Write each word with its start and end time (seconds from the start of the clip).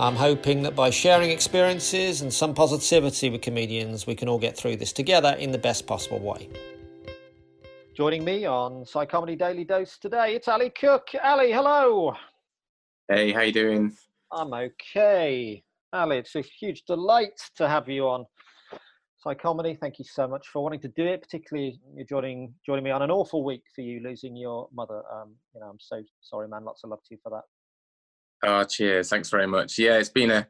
I'm 0.00 0.14
hoping 0.14 0.62
that 0.62 0.76
by 0.76 0.90
sharing 0.90 1.30
experiences 1.30 2.22
and 2.22 2.32
some 2.32 2.54
positivity 2.54 3.30
with 3.30 3.42
comedians, 3.42 4.06
we 4.06 4.14
can 4.14 4.28
all 4.28 4.38
get 4.38 4.56
through 4.56 4.76
this 4.76 4.92
together 4.92 5.30
in 5.40 5.50
the 5.50 5.58
best 5.58 5.88
possible 5.88 6.20
way. 6.20 6.48
Joining 7.96 8.24
me 8.24 8.44
on 8.44 8.84
Psychomedy 8.84 9.36
Daily 9.36 9.64
Dose 9.64 9.98
today, 9.98 10.36
it's 10.36 10.46
Ali 10.46 10.70
Cook. 10.70 11.08
Ali, 11.24 11.50
hello. 11.50 12.14
Hey, 13.08 13.32
how 13.32 13.40
you 13.40 13.52
doing? 13.52 13.96
I'm 14.30 14.54
okay. 14.54 15.64
Ali, 15.92 16.18
it's 16.18 16.36
a 16.36 16.42
huge 16.42 16.84
delight 16.84 17.40
to 17.56 17.66
have 17.66 17.88
you 17.88 18.06
on 18.06 18.24
Psychomedy. 19.26 19.76
Thank 19.80 19.98
you 19.98 20.04
so 20.04 20.28
much 20.28 20.46
for 20.46 20.62
wanting 20.62 20.80
to 20.82 20.88
do 20.88 21.06
it, 21.06 21.22
particularly 21.22 21.80
you're 21.96 22.06
joining 22.06 22.54
joining 22.64 22.84
me 22.84 22.92
on 22.92 23.02
an 23.02 23.10
awful 23.10 23.42
week 23.42 23.62
for 23.74 23.80
you 23.80 24.00
losing 24.00 24.36
your 24.36 24.68
mother. 24.72 25.02
Um, 25.12 25.34
you 25.52 25.60
know, 25.60 25.66
I'm 25.66 25.80
so 25.80 26.04
sorry, 26.20 26.46
man. 26.46 26.64
Lots 26.64 26.84
of 26.84 26.90
love 26.90 27.00
to 27.08 27.14
you 27.16 27.18
for 27.20 27.30
that. 27.30 27.42
Oh, 28.44 28.64
cheers! 28.64 29.08
Thanks 29.08 29.30
very 29.30 29.46
much. 29.46 29.78
Yeah, 29.78 29.98
it's 29.98 30.10
been 30.10 30.30
a 30.30 30.46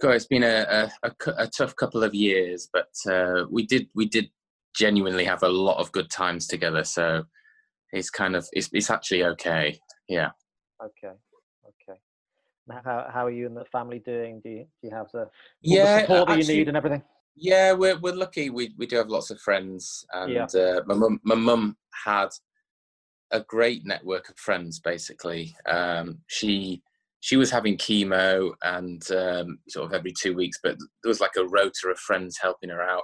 God, 0.00 0.10
it's 0.10 0.26
been 0.26 0.44
a, 0.44 0.88
a, 1.02 1.10
a, 1.38 1.46
tough 1.48 1.74
couple 1.74 2.04
of 2.04 2.14
years, 2.14 2.68
but 2.72 2.88
uh, 3.10 3.44
we 3.50 3.66
did 3.66 3.88
we 3.94 4.06
did 4.06 4.30
genuinely 4.76 5.24
have 5.24 5.42
a 5.42 5.48
lot 5.48 5.78
of 5.78 5.90
good 5.90 6.08
times 6.08 6.46
together. 6.46 6.84
So 6.84 7.24
it's 7.92 8.10
kind 8.10 8.36
of 8.36 8.46
it's 8.52 8.70
it's 8.72 8.90
actually 8.90 9.24
okay. 9.24 9.78
Yeah. 10.08 10.30
Okay. 10.82 11.14
Okay. 11.66 11.98
How 12.84 13.06
how 13.12 13.26
are 13.26 13.30
you 13.30 13.46
and 13.46 13.56
the 13.56 13.64
family 13.64 13.98
doing? 13.98 14.40
Do 14.42 14.50
you 14.50 14.66
do 14.80 14.88
you 14.88 14.90
have 14.94 15.08
the, 15.12 15.28
yeah 15.62 15.96
the 15.96 16.00
support 16.02 16.28
that 16.28 16.38
actually, 16.38 16.54
you 16.54 16.60
need 16.60 16.68
and 16.68 16.76
everything? 16.76 17.02
Yeah, 17.34 17.72
we're 17.72 17.98
we're 17.98 18.14
lucky. 18.14 18.50
We 18.50 18.74
we 18.78 18.86
do 18.86 18.96
have 18.96 19.08
lots 19.08 19.30
of 19.30 19.40
friends, 19.40 20.04
and 20.12 20.32
Yeah. 20.32 20.44
uh, 20.44 20.82
my 20.86 20.94
mum 20.94 21.20
my 21.24 21.34
mum 21.34 21.76
had 22.04 22.28
a 23.30 23.40
great 23.40 23.84
network 23.84 24.28
of 24.28 24.36
friends. 24.38 24.80
Basically, 24.80 25.54
um, 25.66 26.18
she 26.26 26.82
she 27.20 27.36
was 27.36 27.50
having 27.50 27.76
chemo 27.76 28.52
and 28.62 29.10
um, 29.10 29.58
sort 29.68 29.86
of 29.86 29.92
every 29.92 30.12
two 30.12 30.34
weeks, 30.34 30.58
but 30.62 30.76
there 31.02 31.08
was 31.10 31.20
like 31.20 31.36
a 31.36 31.46
rota 31.46 31.88
of 31.90 31.98
friends 31.98 32.38
helping 32.40 32.70
her 32.70 32.82
out. 32.82 33.02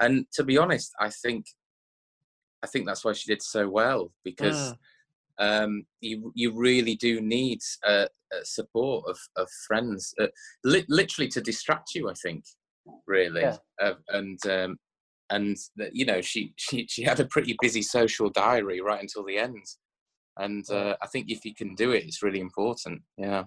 And 0.00 0.26
to 0.34 0.44
be 0.44 0.58
honest, 0.58 0.92
I 1.00 1.10
think 1.10 1.46
I 2.62 2.66
think 2.66 2.86
that's 2.86 3.04
why 3.04 3.12
she 3.12 3.30
did 3.30 3.42
so 3.42 3.68
well 3.68 4.12
because 4.24 4.74
um, 5.38 5.84
you 6.00 6.32
you 6.34 6.52
really 6.52 6.94
do 6.96 7.20
need 7.20 7.60
uh, 7.86 8.06
support 8.42 9.04
of 9.08 9.18
of 9.36 9.48
friends, 9.66 10.14
uh, 10.20 10.26
li- 10.64 10.86
literally 10.88 11.28
to 11.28 11.40
distract 11.40 11.94
you. 11.94 12.08
I 12.08 12.14
think 12.14 12.44
really, 13.06 13.42
Yeah. 13.42 13.56
uh, 13.80 13.94
and 14.08 14.38
um, 14.46 14.76
and 15.30 15.56
that, 15.76 15.94
you 15.94 16.04
know 16.04 16.20
she 16.20 16.52
she 16.56 16.86
she 16.88 17.02
had 17.02 17.20
a 17.20 17.26
pretty 17.26 17.56
busy 17.60 17.82
social 17.82 18.30
diary 18.30 18.80
right 18.80 19.00
until 19.00 19.24
the 19.24 19.38
end, 19.38 19.64
and 20.38 20.68
uh, 20.70 20.96
I 21.02 21.06
think 21.06 21.30
if 21.30 21.44
you 21.44 21.54
can 21.54 21.74
do 21.74 21.92
it, 21.92 22.04
it's 22.04 22.22
really 22.22 22.40
important. 22.40 23.02
Yeah. 23.16 23.44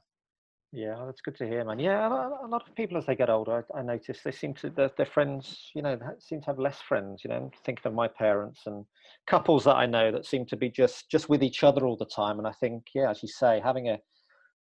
Yeah, 0.74 1.02
that's 1.06 1.22
good 1.22 1.38
to 1.38 1.48
hear, 1.48 1.64
man. 1.64 1.80
Yeah, 1.80 2.08
a 2.08 2.46
lot, 2.46 2.68
of 2.68 2.76
people 2.76 2.98
as 2.98 3.06
they 3.06 3.16
get 3.16 3.30
older, 3.30 3.66
I, 3.74 3.80
I 3.80 3.82
notice 3.82 4.20
they 4.22 4.34
seem 4.34 4.54
to 4.56 4.70
their, 4.70 4.92
their 4.98 5.06
friends, 5.06 5.72
you 5.74 5.82
know, 5.82 5.98
seem 6.20 6.42
to 6.42 6.46
have 6.48 6.60
less 6.60 6.82
friends. 6.82 7.22
You 7.24 7.30
know, 7.30 7.38
I'm 7.38 7.52
thinking 7.64 7.88
of 7.88 7.94
my 7.94 8.10
parents 8.10 8.64
and 8.66 8.84
couples 9.28 9.64
that 9.64 9.78
I 9.78 9.86
know 9.86 10.12
that 10.12 10.26
seem 10.26 10.46
to 10.48 10.58
be 10.58 10.70
just 10.70 11.10
just 11.10 11.30
with 11.30 11.42
each 11.42 11.64
other 11.64 11.86
all 11.86 11.96
the 11.96 12.06
time. 12.06 12.38
And 12.38 12.48
I 12.48 12.52
think, 12.52 12.84
yeah, 12.94 13.10
as 13.10 13.24
you 13.24 13.30
say, 13.30 13.62
having 13.64 13.88
a 13.88 13.98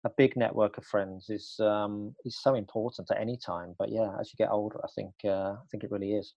a 0.07 0.11
big 0.17 0.37
network 0.37 0.79
of 0.79 0.85
friends 0.85 1.29
is 1.29 1.57
um, 1.61 2.15
is 2.25 2.41
so 2.41 2.55
important 2.55 3.11
at 3.11 3.21
any 3.21 3.37
time. 3.37 3.75
But 3.79 3.91
yeah, 3.91 4.11
as 4.21 4.33
you 4.33 4.37
get 4.39 4.53
older, 4.53 4.81
I 4.85 4.89
think 4.95 5.13
uh, 5.25 5.55
I 5.55 5.65
think 5.71 5.83
it 5.85 5.91
really 5.91 6.13
is. 6.13 6.35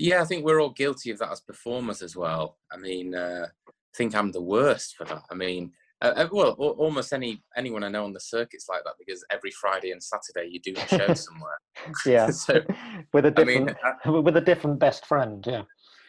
Yeah, 0.00 0.22
I 0.22 0.24
think 0.24 0.44
we're 0.46 0.60
all 0.62 0.70
guilty 0.70 1.10
of 1.10 1.18
that 1.18 1.30
as 1.30 1.40
performers 1.42 2.00
as 2.00 2.16
well. 2.16 2.56
I 2.72 2.78
mean, 2.78 3.14
uh, 3.14 3.46
I 3.68 3.72
think 3.94 4.14
I'm 4.14 4.32
the 4.32 4.40
worst 4.40 4.96
for 4.96 5.04
that. 5.04 5.22
I 5.30 5.34
mean, 5.34 5.72
uh, 6.00 6.12
uh, 6.16 6.28
well, 6.32 6.56
al- 6.58 6.76
almost 6.84 7.12
any 7.12 7.44
anyone 7.54 7.84
I 7.84 7.88
know 7.90 8.04
on 8.06 8.14
the 8.14 8.20
circuit's 8.20 8.66
like 8.66 8.82
that 8.84 8.94
because 8.98 9.22
every 9.30 9.50
Friday 9.50 9.90
and 9.90 10.02
Saturday 10.02 10.48
you 10.50 10.58
do 10.60 10.72
a 10.74 10.88
show 10.88 11.12
somewhere. 11.26 11.58
Yeah, 12.06 12.30
so 12.30 12.62
with 13.12 13.26
a 13.26 13.34
I 13.36 13.44
mean, 13.44 13.66
different 13.66 13.78
uh, 14.06 14.22
with 14.22 14.36
a 14.38 14.40
different 14.40 14.78
best 14.78 15.04
friend. 15.04 15.44
Yeah, 15.46 15.62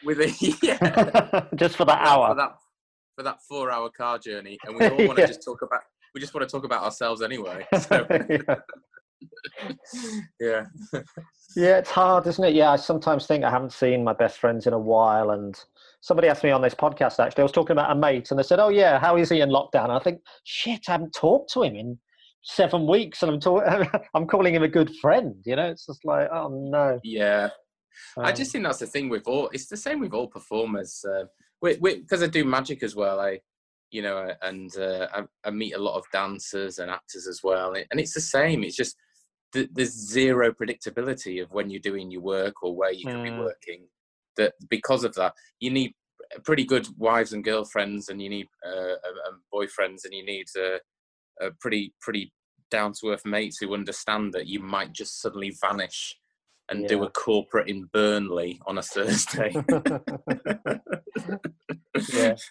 with 0.05 0.19
a 0.21 0.29
yeah, 0.63 1.45
just 1.55 1.75
for 1.75 1.83
that 1.83 1.99
hour. 2.07 2.29
for 2.29 2.35
that 2.35 2.55
for 3.17 3.23
that 3.23 3.39
four-hour 3.49 3.89
car 3.89 4.17
journey, 4.19 4.57
and 4.65 4.77
we 4.77 4.87
all 4.87 5.05
want 5.05 5.17
to 5.17 5.23
Yeah. 5.23 5.27
just 5.27 5.43
talk 5.43 5.61
about 5.63 5.81
we 6.15 6.21
just 6.21 6.33
want 6.33 6.47
to 6.47 6.51
talk 6.51 6.63
about 6.63 6.83
ourselves 6.83 7.21
anyway. 7.21 7.67
So 7.81 8.07
yeah. 10.39 10.65
yeah, 11.55 11.77
it's 11.77 11.89
hard, 11.91 12.27
isn't 12.27 12.43
it? 12.43 12.53
Yeah, 12.55 12.71
I 12.71 12.75
sometimes 12.75 13.25
think 13.27 13.43
I 13.43 13.49
haven't 13.49 13.73
seen 13.73 14.03
my 14.03 14.13
best 14.13 14.37
friends 14.39 14.67
in 14.67 14.73
a 14.73 14.79
while. 14.79 15.31
And 15.31 15.55
somebody 16.01 16.27
asked 16.27 16.43
me 16.43 16.51
on 16.51 16.61
this 16.61 16.75
podcast, 16.75 17.19
actually, 17.23 17.41
I 17.41 17.45
was 17.45 17.51
talking 17.51 17.73
about 17.73 17.91
a 17.91 17.95
mate, 17.95 18.29
and 18.31 18.39
they 18.39 18.43
said, 18.43 18.59
Oh, 18.59 18.69
yeah, 18.69 18.99
how 18.99 19.17
is 19.17 19.29
he 19.29 19.41
in 19.41 19.49
lockdown? 19.49 19.85
And 19.85 19.93
I 19.93 19.99
think, 19.99 20.19
shit, 20.43 20.81
I 20.87 20.93
haven't 20.93 21.13
talked 21.15 21.51
to 21.53 21.63
him 21.63 21.75
in 21.75 21.99
seven 22.43 22.87
weeks, 22.87 23.21
and 23.23 23.31
I'm, 23.31 23.39
talk- 23.39 23.63
I'm 24.13 24.27
calling 24.27 24.55
him 24.55 24.63
a 24.63 24.67
good 24.67 24.91
friend. 25.01 25.35
You 25.45 25.55
know, 25.55 25.69
it's 25.69 25.85
just 25.85 26.03
like, 26.05 26.29
oh, 26.31 26.49
no. 26.49 26.99
yeah. 27.03 27.49
I 28.17 28.29
Um, 28.29 28.35
just 28.35 28.51
think 28.51 28.63
that's 28.63 28.79
the 28.79 28.87
thing 28.87 29.09
with 29.09 29.27
all. 29.27 29.49
It's 29.53 29.67
the 29.67 29.77
same 29.77 29.99
with 29.99 30.13
all 30.13 30.27
performers. 30.27 31.03
Uh, 31.07 31.25
because 31.61 32.23
I 32.23 32.27
do 32.27 32.43
magic 32.43 32.81
as 32.81 32.95
well. 32.95 33.19
I, 33.19 33.39
you 33.91 34.01
know, 34.01 34.17
uh, 34.17 34.33
and 34.41 34.75
uh, 34.77 35.07
I, 35.13 35.23
I 35.45 35.51
meet 35.51 35.73
a 35.75 35.77
lot 35.77 35.97
of 35.97 36.05
dancers 36.11 36.79
and 36.79 36.89
actors 36.89 37.27
as 37.27 37.41
well, 37.43 37.73
and 37.75 37.99
it's 37.99 38.13
the 38.13 38.21
same. 38.21 38.63
It's 38.63 38.75
just 38.75 38.95
th- 39.53 39.69
there's 39.73 39.91
zero 39.93 40.51
predictability 40.51 41.41
of 41.41 41.51
when 41.51 41.69
you're 41.69 41.79
doing 41.79 42.11
your 42.11 42.21
work 42.21 42.63
or 42.63 42.75
where 42.75 42.91
you 42.91 43.05
can 43.05 43.23
be 43.23 43.29
Mm. 43.29 43.39
working. 43.39 43.87
That 44.37 44.53
because 44.69 45.03
of 45.03 45.13
that, 45.15 45.33
you 45.59 45.69
need 45.71 45.93
pretty 46.43 46.63
good 46.63 46.87
wives 46.97 47.33
and 47.33 47.43
girlfriends, 47.43 48.09
and 48.09 48.21
you 48.21 48.29
need 48.29 48.47
uh, 48.65 48.95
um, 49.27 49.43
boyfriends, 49.53 50.05
and 50.05 50.13
you 50.13 50.25
need 50.25 50.47
uh, 50.57 50.79
a 51.45 51.51
pretty 51.59 51.93
pretty 51.99 52.31
down 52.69 52.93
to 52.93 53.09
earth 53.09 53.25
mates 53.25 53.57
who 53.57 53.73
understand 53.73 54.31
that 54.33 54.47
you 54.47 54.59
might 54.61 54.93
just 54.93 55.19
suddenly 55.21 55.53
vanish 55.61 56.17
and 56.69 56.87
do 56.87 57.03
a 57.03 57.09
corporate 57.09 57.67
in 57.67 57.83
Burnley 57.91 58.61
on 58.65 58.77
a 58.77 58.81
Thursday. 58.93 59.53
yeah. 62.13 62.35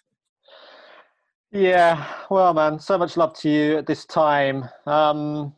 Yeah, 1.53 2.07
well, 2.31 2.55
man, 2.55 2.79
so 2.79 2.97
much 2.97 3.17
love 3.17 3.33
to 3.41 3.49
you 3.51 3.77
at 3.79 3.85
this 3.87 4.05
time. 4.05 4.69
Um, 4.87 5.53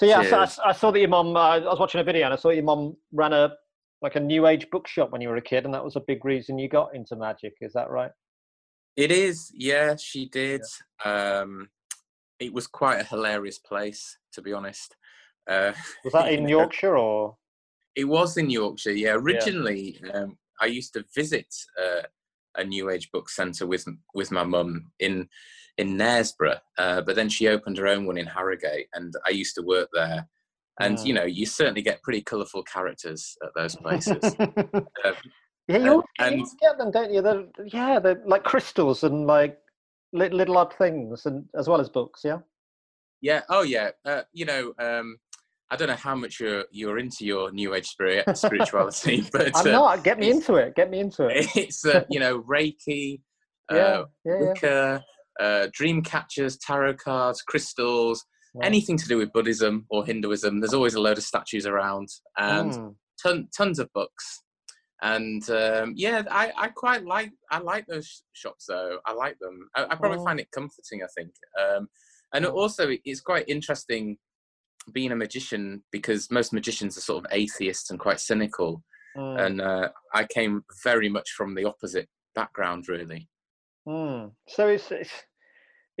so 0.00 0.06
yeah, 0.06 0.22
so 0.22 0.38
I, 0.38 0.70
I 0.70 0.72
saw 0.72 0.90
that 0.90 0.98
your 0.98 1.10
mum. 1.10 1.36
Uh, 1.36 1.40
I 1.40 1.58
was 1.58 1.78
watching 1.78 2.00
a 2.00 2.04
video 2.04 2.24
and 2.24 2.32
I 2.32 2.36
saw 2.38 2.48
your 2.48 2.64
mum 2.64 2.96
ran 3.12 3.34
a 3.34 3.52
like 4.00 4.16
a 4.16 4.20
new 4.20 4.46
age 4.46 4.66
bookshop 4.70 5.12
when 5.12 5.20
you 5.20 5.28
were 5.28 5.36
a 5.36 5.42
kid, 5.42 5.66
and 5.66 5.74
that 5.74 5.84
was 5.84 5.94
a 5.94 6.00
big 6.00 6.24
reason 6.24 6.58
you 6.58 6.70
got 6.70 6.94
into 6.94 7.16
magic. 7.16 7.52
Is 7.60 7.74
that 7.74 7.90
right? 7.90 8.10
It 8.96 9.12
is, 9.12 9.52
yeah, 9.54 9.96
she 9.96 10.26
did. 10.30 10.62
Um, 11.04 11.68
it 12.38 12.50
was 12.50 12.66
quite 12.66 12.98
a 12.98 13.04
hilarious 13.04 13.58
place, 13.58 14.16
to 14.32 14.40
be 14.40 14.54
honest. 14.54 14.96
Uh, 15.46 15.72
Was 16.04 16.14
that 16.14 16.32
in 16.32 16.48
Yorkshire 16.48 16.96
or? 16.96 17.36
It 17.94 18.04
was 18.04 18.38
in 18.38 18.48
Yorkshire, 18.48 18.92
yeah. 18.92 19.12
Originally, 19.12 20.00
um, 20.14 20.38
I 20.62 20.66
used 20.66 20.94
to 20.94 21.04
visit 21.14 21.54
uh, 21.78 22.02
a 22.56 22.64
New 22.64 22.88
Age 22.88 23.10
book 23.12 23.28
centre 23.28 23.66
with 23.66 23.84
with 24.14 24.30
my 24.30 24.44
mum 24.44 24.92
in 24.98 25.28
in 25.78 25.96
Knaresborough, 25.96 26.60
uh, 26.78 27.00
but 27.02 27.16
then 27.16 27.28
she 27.28 27.48
opened 27.48 27.78
her 27.78 27.86
own 27.86 28.06
one 28.06 28.18
in 28.18 28.26
Harrogate, 28.26 28.86
and 28.94 29.14
I 29.26 29.30
used 29.30 29.54
to 29.56 29.62
work 29.62 29.88
there. 29.92 30.28
And 30.80 30.96
Mm. 30.96 31.06
you 31.06 31.14
know, 31.14 31.24
you 31.24 31.46
certainly 31.46 31.82
get 31.82 32.02
pretty 32.02 32.22
colourful 32.22 32.62
characters 32.62 33.36
at 33.44 33.50
those 33.54 33.76
places. 33.76 34.34
Uh, 34.38 35.12
Yeah, 35.68 35.78
you, 35.78 35.98
uh, 36.18 36.24
and, 36.24 36.46
get 36.60 36.78
them, 36.78 36.90
don't 36.90 37.12
you? 37.12 37.22
They're, 37.22 37.44
yeah, 37.66 38.00
they're 38.00 38.20
like 38.26 38.42
crystals 38.42 39.04
and 39.04 39.28
like 39.28 39.56
little, 40.12 40.36
little 40.36 40.58
odd 40.58 40.74
things, 40.74 41.26
and 41.26 41.44
as 41.56 41.68
well 41.68 41.80
as 41.80 41.88
books. 41.88 42.22
Yeah. 42.24 42.38
Yeah. 43.20 43.42
Oh, 43.48 43.62
yeah. 43.62 43.90
Uh, 44.04 44.22
you 44.32 44.46
know, 44.46 44.72
um, 44.80 45.18
I 45.70 45.76
don't 45.76 45.86
know 45.86 45.94
how 45.94 46.16
much 46.16 46.40
you're 46.40 46.64
you're 46.72 46.98
into 46.98 47.24
your 47.24 47.52
new 47.52 47.74
age 47.74 47.86
spirit 47.86 48.24
spirituality, 48.36 49.24
but 49.32 49.56
I'm 49.56 49.68
uh, 49.68 49.70
not. 49.70 50.02
Get 50.02 50.18
me 50.18 50.30
into 50.30 50.56
it. 50.56 50.74
Get 50.74 50.90
me 50.90 50.98
into 50.98 51.26
it. 51.26 51.46
It's 51.54 51.86
uh, 51.86 52.02
you 52.10 52.18
know 52.18 52.40
Reiki, 52.40 53.20
yeah, 53.70 53.76
uh, 53.76 54.04
yeah, 54.24 54.40
Wicca, 54.40 54.66
yeah. 54.66 54.98
Uh, 55.40 55.68
dream 55.72 56.02
catchers, 56.02 56.58
tarot 56.58 56.94
cards, 56.94 57.42
crystals, 57.42 58.24
yeah. 58.54 58.66
anything 58.66 58.96
to 58.98 59.08
do 59.08 59.16
with 59.16 59.32
Buddhism 59.32 59.86
or 59.90 60.04
Hinduism. 60.04 60.60
There's 60.60 60.74
always 60.74 60.94
a 60.94 61.00
load 61.00 61.18
of 61.18 61.24
statues 61.24 61.66
around 61.66 62.08
and 62.36 62.72
mm. 62.72 62.94
ton, 63.22 63.48
tons 63.56 63.78
of 63.78 63.88
books. 63.94 64.42
And 65.02 65.48
um, 65.48 65.94
yeah, 65.96 66.22
I, 66.30 66.52
I 66.56 66.68
quite 66.68 67.04
like 67.06 67.30
I 67.50 67.58
like 67.58 67.86
those 67.86 68.22
shops 68.34 68.66
though. 68.68 68.98
I 69.06 69.14
like 69.14 69.38
them. 69.38 69.68
I, 69.74 69.84
I 69.84 69.94
probably 69.94 70.18
oh. 70.18 70.24
find 70.24 70.38
it 70.38 70.50
comforting. 70.52 71.02
I 71.02 71.06
think, 71.16 71.30
um, 71.58 71.88
and 72.34 72.44
also 72.44 72.90
it's 73.04 73.22
quite 73.22 73.46
interesting 73.48 74.18
being 74.92 75.12
a 75.12 75.16
magician 75.16 75.82
because 75.90 76.30
most 76.30 76.52
magicians 76.52 76.98
are 76.98 77.02
sort 77.02 77.24
of 77.24 77.32
atheists 77.32 77.90
and 77.90 77.98
quite 77.98 78.20
cynical. 78.20 78.82
Mm. 79.16 79.46
And 79.46 79.60
uh, 79.60 79.88
I 80.14 80.24
came 80.24 80.64
very 80.84 81.08
much 81.08 81.30
from 81.30 81.54
the 81.54 81.64
opposite 81.64 82.08
background, 82.34 82.88
really. 82.88 83.28
Mm. 83.88 84.32
So 84.48 84.68
it's, 84.68 84.90
it's, 84.92 85.10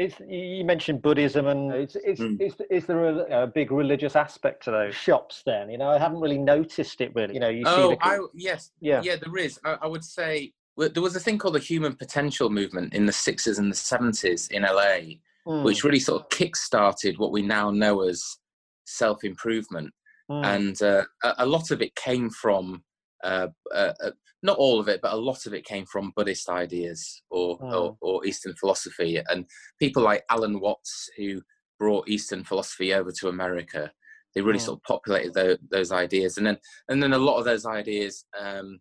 it's 0.00 0.20
you 0.26 0.64
mentioned 0.64 1.02
Buddhism, 1.02 1.46
and 1.46 1.72
it's, 1.72 1.96
it's, 1.96 2.20
mm. 2.20 2.40
is, 2.40 2.54
is 2.70 2.86
there 2.86 3.04
a, 3.04 3.42
a, 3.42 3.46
big 3.46 3.70
religious 3.70 4.16
aspect 4.16 4.64
to 4.64 4.70
those 4.70 4.94
shops? 4.94 5.42
Then 5.44 5.70
you 5.70 5.78
know, 5.78 5.90
I 5.90 5.98
haven't 5.98 6.20
really 6.20 6.38
noticed 6.38 7.00
it. 7.00 7.12
Really, 7.14 7.34
you 7.34 7.40
know, 7.40 7.50
you 7.50 7.64
oh, 7.66 7.90
see. 7.90 7.96
The... 7.96 8.06
I, 8.06 8.18
yes, 8.34 8.70
yeah, 8.80 9.02
yeah, 9.04 9.16
there 9.16 9.36
is. 9.36 9.60
I, 9.64 9.76
I 9.82 9.86
would 9.86 10.04
say 10.04 10.52
there 10.76 11.02
was 11.02 11.16
a 11.16 11.20
thing 11.20 11.38
called 11.38 11.54
the 11.54 11.60
human 11.60 11.94
potential 11.94 12.48
movement 12.48 12.94
in 12.94 13.04
the 13.04 13.12
60s 13.12 13.58
and 13.58 13.70
the 13.70 13.76
70s 13.76 14.50
in 14.50 14.62
LA, 14.62 15.18
mm. 15.46 15.64
which 15.64 15.84
really 15.84 16.00
sort 16.00 16.22
of 16.22 16.30
kick-started 16.30 17.18
what 17.18 17.32
we 17.32 17.42
now 17.42 17.70
know 17.70 18.02
as 18.02 18.38
self 18.86 19.22
improvement, 19.22 19.92
mm. 20.30 20.44
and 20.44 20.80
uh, 20.82 21.04
a, 21.22 21.44
a, 21.44 21.46
lot 21.46 21.70
of 21.70 21.82
it 21.82 21.94
came 21.94 22.30
from 22.30 22.82
uh, 23.22 23.48
uh, 23.74 23.92
uh, 24.02 24.10
not 24.42 24.56
all 24.56 24.80
of 24.80 24.88
it, 24.88 25.00
but 25.02 25.12
a 25.12 25.16
lot 25.16 25.46
of 25.46 25.54
it 25.54 25.64
came 25.64 25.84
from 25.84 26.12
Buddhist 26.16 26.48
ideas 26.48 27.22
or, 27.30 27.58
mm. 27.58 27.72
or, 27.72 27.96
or 28.00 28.26
Eastern 28.26 28.54
philosophy, 28.54 29.20
and 29.28 29.46
people 29.78 30.02
like 30.02 30.24
Alan 30.30 30.60
Watts 30.60 31.10
who 31.16 31.42
brought 31.78 32.08
Eastern 32.08 32.44
philosophy 32.44 32.94
over 32.94 33.12
to 33.12 33.28
America. 33.28 33.90
They 34.34 34.40
really 34.40 34.58
mm. 34.58 34.62
sort 34.62 34.78
of 34.78 34.84
populated 34.84 35.34
the, 35.34 35.58
those 35.70 35.92
ideas, 35.92 36.38
and 36.38 36.46
then 36.46 36.58
and 36.88 37.02
then 37.02 37.12
a 37.12 37.18
lot 37.18 37.38
of 37.38 37.44
those 37.44 37.66
ideas 37.66 38.24
um, 38.38 38.80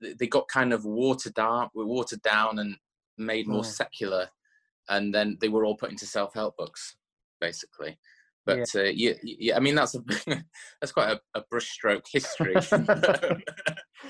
they 0.00 0.26
got 0.26 0.48
kind 0.48 0.72
of 0.72 0.84
watered 0.84 1.34
down, 1.34 1.68
watered 1.74 2.22
down, 2.22 2.58
and 2.58 2.76
made 3.18 3.46
more 3.46 3.64
secular, 3.64 4.28
and 4.88 5.14
then 5.14 5.36
they 5.40 5.48
were 5.48 5.64
all 5.64 5.76
put 5.76 5.90
into 5.90 6.06
self 6.06 6.34
help 6.34 6.56
books, 6.56 6.96
basically. 7.40 7.98
But 8.46 8.58
yeah. 8.74 8.80
Uh, 8.80 8.84
yeah, 8.94 9.12
yeah, 9.22 9.56
I 9.56 9.60
mean 9.60 9.74
that's 9.74 9.94
a 9.94 10.00
that's 10.80 10.92
quite 10.92 11.10
a, 11.10 11.20
a 11.38 11.44
brushstroke 11.52 12.06
history. 12.10 12.54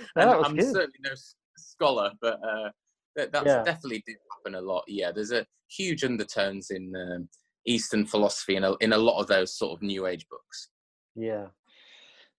I'm 0.17 0.57
good. 0.57 0.65
certainly 0.65 0.99
no 1.03 1.11
scholar, 1.57 2.13
but 2.21 2.35
uh, 2.35 2.71
that, 3.17 3.33
that's 3.33 3.47
yeah. 3.47 3.63
definitely 3.65 4.03
did 4.07 4.17
happen 4.33 4.55
a 4.55 4.61
lot. 4.61 4.85
Yeah, 4.87 5.13
there's 5.13 5.33
a 5.33 5.47
huge 5.69 6.05
undertones 6.05 6.71
in 6.71 6.93
um, 6.97 7.29
Eastern 7.67 8.07
philosophy 8.07 8.57
in 8.57 8.65
a, 8.65 8.75
in 8.81 8.93
a 8.93 8.99
lot 8.99 9.21
of 9.21 9.27
those 9.27 9.57
sort 9.57 9.77
of 9.77 9.83
New 9.83 10.07
Age 10.07 10.27
books. 10.31 10.71
Yeah, 11.17 11.47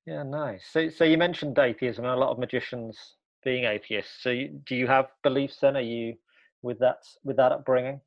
yeah, 0.05 0.23
nice. 0.23 0.63
So, 0.71 0.89
so 0.89 1.03
you 1.03 1.17
mentioned 1.17 1.59
atheism 1.59 2.05
and 2.05 2.13
a 2.13 2.17
lot 2.17 2.31
of 2.31 2.39
magicians 2.39 2.97
being 3.43 3.65
atheists. 3.65 4.21
So, 4.21 4.29
you, 4.29 4.61
do 4.65 4.75
you 4.75 4.87
have 4.87 5.07
beliefs 5.23 5.57
then? 5.61 5.77
Are 5.77 5.81
you 5.81 6.15
with 6.61 6.79
that 6.79 6.97
with 7.23 7.37
that 7.37 7.51
upbringing? 7.51 8.01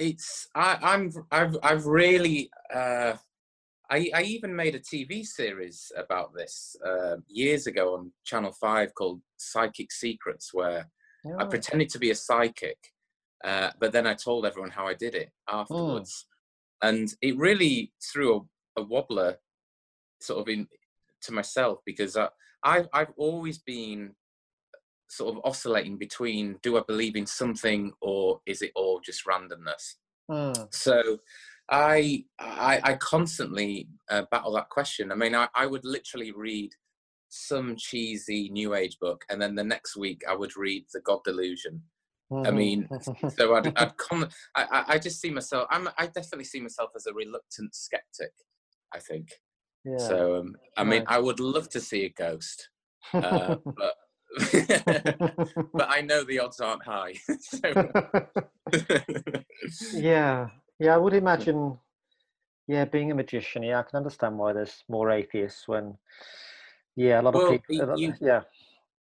It's 0.00 0.48
I, 0.54 0.78
I'm 0.82 1.12
I've 1.30 1.56
I've 1.62 1.86
really 1.86 2.50
uh, 2.74 3.14
I 3.90 4.10
I 4.14 4.22
even 4.22 4.56
made 4.56 4.74
a 4.74 4.80
TV 4.80 5.24
series 5.24 5.92
about 5.96 6.34
this 6.34 6.74
uh, 6.84 7.16
years 7.28 7.66
ago 7.66 7.94
on 7.94 8.12
Channel 8.24 8.52
Five 8.52 8.94
called 8.94 9.20
Psychic 9.36 9.92
Secrets, 9.92 10.54
where 10.54 10.88
oh. 11.26 11.36
I 11.38 11.44
pretended 11.44 11.90
to 11.90 11.98
be 11.98 12.10
a 12.10 12.14
psychic, 12.14 12.78
uh, 13.44 13.70
but 13.78 13.92
then 13.92 14.06
I 14.06 14.14
told 14.14 14.46
everyone 14.46 14.70
how 14.70 14.86
I 14.86 14.94
did 14.94 15.14
it 15.14 15.30
afterwards, 15.48 16.26
oh. 16.82 16.88
and 16.88 17.14
it 17.20 17.36
really 17.36 17.92
threw 18.02 18.46
a, 18.76 18.80
a, 18.80 18.84
wobbler 18.84 19.36
sort 20.20 20.40
of 20.40 20.48
in 20.48 20.66
to 21.22 21.32
myself 21.32 21.80
because 21.84 22.16
I, 22.16 22.28
I've 22.64 22.88
I've 22.94 23.12
always 23.18 23.58
been 23.58 24.14
sort 25.10 25.34
of 25.34 25.40
oscillating 25.44 25.98
between 25.98 26.56
do 26.62 26.78
I 26.78 26.82
believe 26.86 27.16
in 27.16 27.26
something 27.26 27.92
or 28.00 28.40
is 28.46 28.62
it 28.62 28.70
all 28.74 29.00
just 29.04 29.26
randomness? 29.26 29.96
Mm. 30.30 30.72
So 30.72 31.18
I, 31.68 32.24
I, 32.38 32.80
I 32.82 32.94
constantly 32.94 33.88
uh, 34.08 34.22
battle 34.30 34.52
that 34.52 34.68
question. 34.70 35.10
I 35.10 35.16
mean, 35.16 35.34
I, 35.34 35.48
I 35.54 35.66
would 35.66 35.84
literally 35.84 36.32
read 36.32 36.72
some 37.28 37.76
cheesy 37.76 38.48
new 38.50 38.74
age 38.74 38.98
book, 39.00 39.24
and 39.30 39.40
then 39.40 39.54
the 39.54 39.64
next 39.64 39.96
week 39.96 40.22
I 40.28 40.34
would 40.34 40.56
read 40.56 40.86
The 40.92 41.00
God 41.00 41.20
Delusion. 41.24 41.82
Mm-hmm. 42.32 42.46
I 42.46 42.50
mean, 42.50 42.88
so 43.36 43.54
I'd, 43.54 43.72
I'd 43.76 43.96
come. 43.96 44.28
I, 44.56 44.84
I 44.88 44.98
just 44.98 45.20
see 45.20 45.30
myself. 45.30 45.66
I'm. 45.70 45.88
I 45.96 46.06
definitely 46.06 46.44
see 46.44 46.60
myself 46.60 46.90
as 46.96 47.06
a 47.06 47.14
reluctant 47.14 47.74
skeptic. 47.74 48.32
I 48.92 48.98
think. 48.98 49.28
Yeah. 49.84 49.98
So 49.98 50.36
um, 50.36 50.56
I 50.76 50.84
mean, 50.84 51.04
I 51.06 51.18
would 51.18 51.40
love 51.40 51.68
to 51.70 51.80
see 51.80 52.04
a 52.04 52.10
ghost, 52.10 52.68
uh, 53.12 53.56
but 53.64 53.94
but 55.74 55.88
I 55.88 56.02
know 56.02 56.24
the 56.24 56.38
odds 56.38 56.60
aren't 56.60 56.84
high. 56.84 57.14
yeah, 59.94 60.48
yeah, 60.78 60.94
I 60.94 60.96
would 60.96 61.14
imagine. 61.14 61.78
Yeah, 62.68 62.84
being 62.84 63.10
a 63.10 63.14
magician, 63.14 63.64
yeah, 63.64 63.80
I 63.80 63.82
can 63.82 63.96
understand 63.96 64.38
why 64.38 64.52
there's 64.52 64.84
more 64.88 65.10
atheists 65.10 65.66
when, 65.66 65.98
yeah, 66.94 67.20
a 67.20 67.22
lot 67.22 67.34
well, 67.34 67.54
of 67.54 67.62
people. 67.64 67.98
You, 67.98 68.14
yeah, 68.20 68.42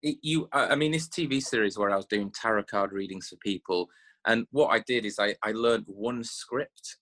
you. 0.03 0.49
I 0.53 0.77
mean, 0.77 0.93
this 0.93 1.09
TV 1.09 1.43
series 1.43 1.77
where 1.77 1.91
I 1.91 1.97
was 1.97 2.07
doing 2.07 2.31
tarot 2.31 2.65
card 2.65 2.93
readings 2.93 3.29
for 3.29 3.37
people, 3.37 3.89
and 4.27 4.47
what 4.53 4.69
I 4.69 4.79
did 4.79 5.05
is 5.05 5.19
I 5.19 5.35
I 5.43 5.51
learned 5.51 5.87
one 5.89 6.23
script 6.23 6.99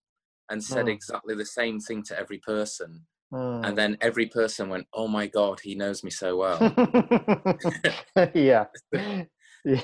and 0.48 0.64
said 0.64 0.86
mm. 0.86 0.92
exactly 0.92 1.34
the 1.34 1.44
same 1.44 1.80
thing 1.80 2.02
to 2.04 2.18
every 2.18 2.38
person 2.38 3.04
Mm. 3.32 3.66
And 3.66 3.76
then 3.76 3.98
every 4.00 4.26
person 4.26 4.68
went, 4.68 4.86
"Oh 4.92 5.08
my 5.08 5.26
God, 5.26 5.60
he 5.60 5.74
knows 5.74 6.02
me 6.02 6.10
so 6.10 6.36
well." 6.36 6.58
yeah. 8.34 8.66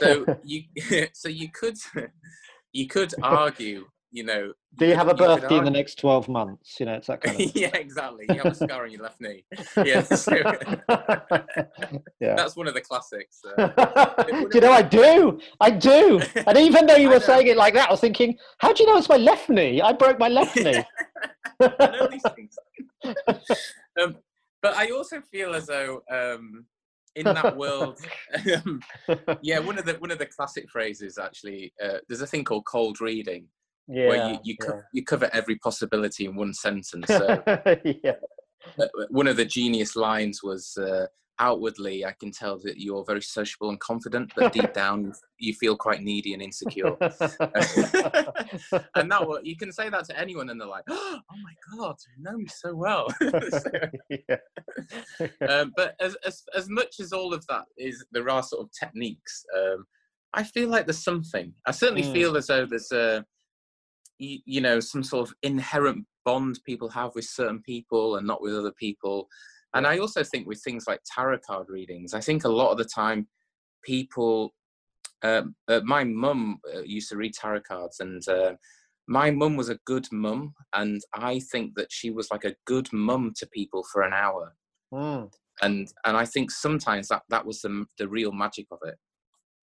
so, 0.00 0.26
you, 0.42 0.62
so 1.12 1.28
you 1.28 1.50
could, 1.50 1.76
you 2.72 2.86
could 2.86 3.12
argue, 3.22 3.86
you 4.14 4.22
know. 4.22 4.52
Do 4.76 4.86
you, 4.86 4.94
have 4.94 5.08
a 5.08 5.14
birthday 5.14 5.58
in 5.58 5.64
the 5.64 5.70
next 5.70 5.98
twelve 5.98 6.28
months? 6.28 6.78
You 6.78 6.86
know, 6.86 6.94
it's 6.94 7.08
that 7.08 7.20
kind 7.20 7.38
of. 7.38 7.56
yeah, 7.56 7.76
exactly. 7.76 8.26
You 8.28 8.36
have 8.36 8.52
a 8.52 8.54
scar 8.54 8.84
on 8.84 8.92
your 8.92 9.02
left 9.02 9.20
knee. 9.20 9.44
Yeah. 9.76 10.02
So, 10.02 10.32
yeah. 10.36 11.44
That's 12.20 12.54
one 12.54 12.68
of 12.68 12.74
the 12.74 12.80
classics. 12.80 13.42
Uh, 13.44 13.66
do 14.24 14.48
you 14.54 14.60
know 14.60 14.72
I 14.72 14.82
do? 14.82 15.40
I 15.60 15.70
do. 15.70 16.20
And 16.46 16.56
even 16.56 16.86
though 16.86 16.96
you 16.96 17.10
were 17.10 17.20
saying 17.20 17.48
it 17.48 17.56
like 17.56 17.74
that, 17.74 17.88
I 17.88 17.92
was 17.92 18.00
thinking, 18.00 18.38
how 18.58 18.72
do 18.72 18.84
you 18.84 18.88
know 18.88 18.96
it's 18.98 19.08
my 19.08 19.16
left 19.16 19.50
knee? 19.50 19.80
I 19.80 19.92
broke 19.92 20.20
my 20.20 20.28
left 20.28 20.56
knee. 20.56 20.84
I 21.60 21.90
know 21.90 22.06
these 22.06 22.22
things. 22.36 22.56
um, 24.00 24.16
but 24.62 24.76
I 24.76 24.90
also 24.90 25.20
feel 25.20 25.54
as 25.54 25.66
though 25.66 26.02
um, 26.10 26.66
in 27.16 27.24
that 27.24 27.56
world, 27.56 27.98
um, 28.54 28.80
yeah, 29.42 29.58
one 29.58 29.78
of 29.78 29.84
the 29.84 29.94
one 29.94 30.10
of 30.10 30.18
the 30.18 30.26
classic 30.26 30.70
phrases 30.70 31.18
actually. 31.18 31.72
Uh, 31.82 31.98
there's 32.08 32.20
a 32.20 32.26
thing 32.26 32.44
called 32.44 32.64
cold 32.64 33.00
reading, 33.00 33.46
yeah, 33.88 34.08
where 34.08 34.28
you 34.30 34.38
you, 34.44 34.56
co- 34.56 34.82
you 34.92 35.04
cover 35.04 35.28
every 35.32 35.56
possibility 35.56 36.26
in 36.26 36.36
one 36.36 36.54
sentence. 36.54 37.06
So, 37.08 37.42
yeah. 38.02 38.16
One 39.10 39.26
of 39.26 39.36
the 39.36 39.44
genius 39.44 39.96
lines 39.96 40.42
was. 40.42 40.76
Uh, 40.76 41.06
outwardly 41.40 42.04
I 42.04 42.12
can 42.12 42.30
tell 42.30 42.58
that 42.60 42.78
you're 42.78 43.04
very 43.04 43.22
sociable 43.22 43.70
and 43.70 43.80
confident, 43.80 44.32
but 44.36 44.52
deep 44.52 44.72
down 44.74 45.12
you 45.38 45.54
feel 45.54 45.76
quite 45.76 46.02
needy 46.02 46.32
and 46.32 46.42
insecure. 46.42 46.96
and 47.00 47.10
that 49.10 49.40
you 49.42 49.56
can 49.56 49.72
say 49.72 49.88
that 49.90 50.04
to 50.06 50.18
anyone, 50.18 50.50
and 50.50 50.60
they're 50.60 50.68
like, 50.68 50.84
"Oh 50.88 51.18
my 51.30 51.54
god, 51.76 51.96
you 52.16 52.22
know 52.22 52.36
me 52.36 52.46
so 52.46 52.74
well." 52.74 53.08
so, 53.20 53.70
um, 55.48 55.72
but 55.76 55.96
as, 56.00 56.16
as 56.24 56.42
as 56.54 56.68
much 56.68 57.00
as 57.00 57.12
all 57.12 57.34
of 57.34 57.46
that 57.48 57.64
is, 57.76 58.04
there 58.12 58.28
are 58.30 58.42
sort 58.42 58.62
of 58.62 58.70
techniques. 58.78 59.44
Um, 59.56 59.86
I 60.32 60.42
feel 60.42 60.68
like 60.68 60.86
there's 60.86 61.04
something. 61.04 61.52
I 61.66 61.70
certainly 61.70 62.02
mm. 62.02 62.12
feel 62.12 62.36
as 62.36 62.48
though 62.48 62.66
there's 62.66 62.90
a, 62.90 63.24
you, 64.18 64.38
you 64.44 64.60
know, 64.60 64.80
some 64.80 65.02
sort 65.02 65.28
of 65.28 65.34
inherent 65.42 66.04
bond 66.24 66.58
people 66.64 66.88
have 66.88 67.14
with 67.14 67.24
certain 67.24 67.60
people 67.62 68.16
and 68.16 68.26
not 68.26 68.40
with 68.40 68.54
other 68.54 68.72
people 68.72 69.28
and 69.74 69.86
I 69.86 69.98
also 69.98 70.22
think 70.22 70.46
with 70.46 70.62
things 70.62 70.84
like 70.86 71.00
tarot 71.04 71.40
card 71.46 71.66
readings, 71.68 72.14
I 72.14 72.20
think 72.20 72.44
a 72.44 72.48
lot 72.48 72.70
of 72.70 72.78
the 72.78 72.84
time 72.84 73.26
people, 73.84 74.54
um, 75.22 75.56
uh, 75.68 75.80
my 75.84 76.04
mum 76.04 76.60
uh, 76.72 76.82
used 76.82 77.10
to 77.10 77.16
read 77.16 77.34
tarot 77.34 77.62
cards, 77.66 77.98
and 77.98 78.26
uh, 78.28 78.54
my 79.08 79.32
mum 79.32 79.56
was 79.56 79.68
a 79.68 79.78
good 79.84 80.06
mum, 80.12 80.54
and 80.74 81.02
I 81.12 81.40
think 81.40 81.74
that 81.74 81.90
she 81.90 82.10
was 82.10 82.30
like 82.30 82.44
a 82.44 82.54
good 82.66 82.90
mum 82.92 83.32
to 83.38 83.48
people 83.48 83.84
for 83.92 84.02
an 84.02 84.12
hour. 84.12 84.54
Mm. 84.92 85.28
and 85.62 85.88
and 86.04 86.16
I 86.16 86.24
think 86.24 86.52
sometimes 86.52 87.08
that 87.08 87.22
that 87.30 87.44
was 87.44 87.60
the 87.62 87.84
the 87.98 88.08
real 88.08 88.30
magic 88.30 88.66
of 88.70 88.78
it. 88.84 88.94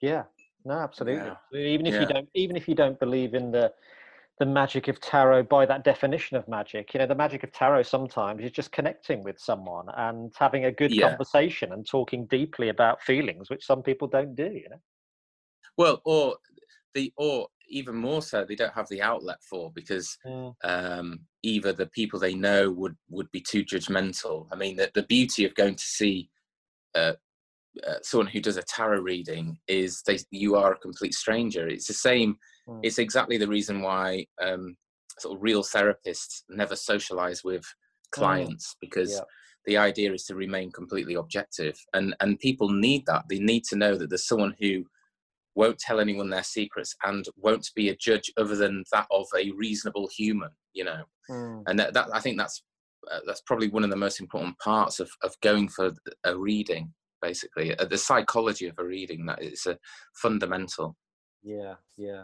Yeah, 0.02 0.24
no, 0.66 0.74
absolutely. 0.74 1.32
Yeah. 1.54 1.60
Even 1.60 1.86
if 1.86 1.94
yeah. 1.94 2.02
you 2.02 2.08
don't, 2.08 2.30
even 2.36 2.58
if 2.58 2.68
you 2.68 2.76
don't 2.76 3.00
believe 3.00 3.34
in 3.34 3.52
the 3.52 3.72
the 4.42 4.46
magic 4.48 4.88
of 4.88 5.00
tarot 5.00 5.44
by 5.44 5.68
that 5.68 5.84
definition 5.84 6.36
of 6.36 6.48
magic, 6.48 6.96
you 6.96 7.00
know, 7.00 7.06
the 7.06 7.14
magic 7.14 7.44
of 7.44 7.52
tarot 7.52 7.84
sometimes 7.84 8.44
is 8.44 8.50
just 8.50 8.72
connecting 8.72 9.24
with 9.24 9.40
someone 9.40 9.86
and 9.98 10.34
having 10.36 10.66
a 10.66 10.72
good 10.72 10.92
yeah. 10.92 11.10
conversation 11.10 11.74
and 11.74 11.88
talking 11.88 12.26
deeply 12.26 12.70
about 12.70 13.00
feelings, 13.04 13.52
which 13.52 13.64
some 13.64 13.84
people 13.84 14.08
don't 14.08 14.34
do. 14.34 14.52
You 14.52 14.68
know. 14.72 14.82
Well, 15.78 16.02
or 16.06 16.38
the 16.96 17.14
or 17.18 17.50
even 17.70 17.96
more 17.96 18.24
so 18.24 18.44
they 18.44 18.56
don't 18.56 18.74
have 18.74 18.90
the 18.90 19.04
outlet 19.04 19.38
for 19.48 19.72
because 19.76 20.18
mm. 20.26 20.56
um, 20.64 21.20
either 21.44 21.72
the 21.72 21.86
people 21.86 22.20
they 22.20 22.34
know 22.34 22.72
would 22.72 22.96
would 23.12 23.30
be 23.30 23.42
too 23.42 23.64
judgmental. 23.64 24.48
I 24.52 24.56
mean, 24.56 24.76
the, 24.76 24.90
the 24.96 25.04
beauty 25.04 25.46
of 25.46 25.54
going 25.54 25.76
to 25.76 25.86
see 25.86 26.32
uh, 26.96 27.14
uh, 27.88 27.96
someone 28.02 28.26
who 28.26 28.42
does 28.42 28.58
a 28.58 28.64
tarot 28.64 29.02
reading 29.02 29.60
is 29.68 30.02
they 30.02 30.18
you 30.32 30.56
are 30.56 30.74
a 30.74 30.80
complete 30.80 31.14
stranger. 31.14 31.68
It's 31.68 31.86
the 31.86 31.94
same. 31.94 32.38
Mm. 32.72 32.80
It's 32.84 33.00
exactly 33.00 33.38
the 33.38 33.48
reason 33.48 33.82
why 33.82 34.26
um, 34.42 34.76
sort 35.20 35.36
of 35.36 35.44
real 35.44 35.64
therapists 35.64 36.44
never 36.50 36.76
socialize 36.76 37.44
with 37.44 37.64
mm. 37.64 38.12
clients 38.12 38.76
because. 38.82 39.12
Yeah. 39.12 39.22
The 39.68 39.78
idea 39.78 40.12
is 40.12 40.26
to 40.26 40.34
remain 40.34 40.72
completely 40.72 41.14
objective, 41.14 41.78
and 41.94 42.16
and 42.20 42.40
people 42.40 42.70
need 42.70 43.06
that. 43.06 43.26
They 43.30 43.38
need 43.38 43.64
to 43.66 43.76
know 43.76 43.96
that 43.96 44.10
there's 44.10 44.28
someone 44.28 44.56
who 44.60 44.86
won't 45.56 45.80
tell 45.80 46.00
anyone 46.00 46.30
their 46.30 46.44
secrets 46.44 46.96
and 47.04 47.26
won't 47.38 47.70
be 47.76 47.90
a 47.90 47.96
judge 47.96 48.32
other 48.38 48.56
than 48.56 48.84
that 48.92 49.08
of 49.12 49.28
a 49.36 49.52
reasonable 49.52 50.10
human 50.16 50.50
you 50.74 50.84
know 50.84 51.04
mm. 51.30 51.64
and 51.68 51.80
that, 51.80 51.94
that, 51.94 52.08
i 52.14 52.20
think 52.20 52.38
that's 52.38 52.64
uh, 53.12 53.20
that's 53.26 53.42
probably 53.42 53.68
one 53.68 53.84
of 53.84 53.90
the 53.90 53.96
most 53.96 54.20
important 54.20 54.58
parts 54.60 55.00
of, 55.00 55.10
of 55.24 55.34
going 55.42 55.68
for 55.68 55.92
a 56.24 56.38
reading 56.38 56.94
basically 57.22 57.76
uh, 57.78 57.86
the 57.86 57.98
psychology 57.98 58.68
of 58.68 58.78
a 58.78 58.86
reading 58.86 59.26
that 59.26 59.42
is 59.42 59.66
a 59.66 59.78
fundamental 60.14 60.96
yeah 61.44 61.76
yeah 61.98 62.24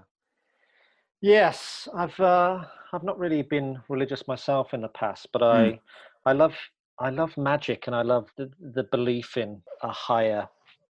yes 1.21 1.87
i've 1.95 2.19
uh 2.19 2.63
i've 2.93 3.03
not 3.03 3.17
really 3.17 3.41
been 3.41 3.77
religious 3.89 4.27
myself 4.27 4.73
in 4.73 4.81
the 4.81 4.87
past 4.89 5.27
but 5.33 5.41
i 5.41 5.57
mm. 5.57 5.79
i 6.25 6.31
love 6.31 6.53
i 6.99 7.09
love 7.09 7.35
magic 7.37 7.87
and 7.87 7.95
i 7.95 8.01
love 8.01 8.29
the, 8.37 8.49
the 8.73 8.83
belief 8.91 9.37
in 9.37 9.61
a 9.83 9.91
higher 9.91 10.47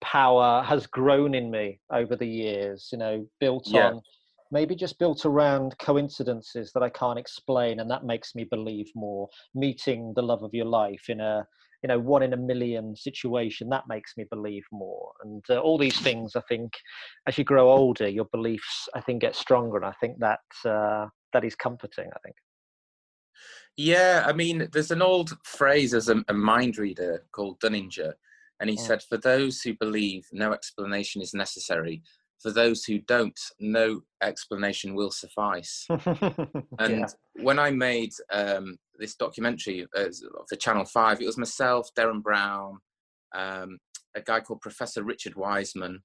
power 0.03 0.63
has 0.65 0.87
grown 0.87 1.35
in 1.35 1.51
me 1.51 1.81
over 1.91 2.17
the 2.17 2.27
years, 2.27 2.91
you 2.93 2.99
know, 2.99 3.27
built 3.41 3.69
yeah. 3.69 3.87
on 3.87 4.03
maybe 4.51 4.75
just 4.75 4.99
built 4.99 5.25
around 5.25 5.75
coincidences 5.79 6.73
that 6.75 6.83
I 6.83 6.91
can't 6.91 7.19
explain, 7.19 7.81
and 7.81 7.91
that 7.91 8.05
makes 8.05 8.35
me 8.35 8.45
believe 8.45 8.91
more. 8.95 9.29
Meeting 9.55 10.13
the 10.15 10.23
love 10.23 10.43
of 10.43 10.53
your 10.53 10.67
life 10.67 11.05
in 11.09 11.21
a 11.21 11.47
you 11.83 11.89
know 11.89 11.99
one 11.99 12.23
in 12.23 12.33
a 12.33 12.37
million 12.37 12.95
situation 12.97 13.69
that 13.69 13.85
makes 13.89 14.13
me 14.17 14.25
believe 14.31 14.65
more 14.71 15.13
and 15.23 15.45
uh, 15.51 15.59
all 15.59 15.79
these 15.79 15.99
things 16.01 16.37
i 16.37 16.43
think 16.49 16.73
as 17.27 17.37
you 17.37 17.45
grow 17.45 17.71
older 17.71 18.09
your 18.09 18.27
beliefs 18.27 18.89
i 18.95 19.01
think 19.01 19.21
get 19.21 19.37
stronger 19.37 19.77
and 19.77 19.87
i 19.87 19.95
think 20.01 20.19
that 20.19 20.41
uh, 20.65 21.07
that 21.33 21.45
is 21.45 21.55
comforting 21.55 22.09
i 22.15 22.19
think 22.25 22.37
yeah 23.77 24.23
i 24.27 24.33
mean 24.33 24.69
there's 24.73 24.91
an 24.91 25.03
old 25.03 25.37
phrase 25.45 25.95
as 25.95 26.09
a, 26.09 26.23
a 26.29 26.35
mind 26.35 26.79
reader 26.79 27.25
called 27.33 27.59
dunninger 27.61 28.13
and 28.63 28.71
he 28.71 28.77
said, 28.77 29.03
For 29.03 29.19
those 29.19 29.61
who 29.61 29.75
believe, 29.75 30.29
no 30.33 30.53
explanation 30.53 31.21
is 31.21 31.35
necessary. 31.35 32.01
For 32.41 32.53
those 32.53 32.85
who 32.85 33.01
don't, 33.01 33.39
no 33.59 34.03
explanation 34.23 34.95
will 34.95 35.11
suffice. 35.11 35.85
and 35.91 37.01
yeah. 37.01 37.07
when 37.43 37.59
I 37.59 37.73
made 37.73 38.13
um, 38.33 38.79
this 39.03 39.17
documentary 39.17 39.87
uh, 39.97 40.05
for 40.49 40.57
Channel 40.57 40.85
5, 40.85 41.21
it 41.21 41.27
was 41.27 41.37
myself, 41.37 41.89
Derren 41.99 42.23
Brown, 42.23 42.79
um, 43.35 43.79
a 44.15 44.21
guy 44.21 44.41
called 44.41 44.61
Professor 44.61 45.03
Richard 45.03 45.35
Wiseman, 45.35 46.03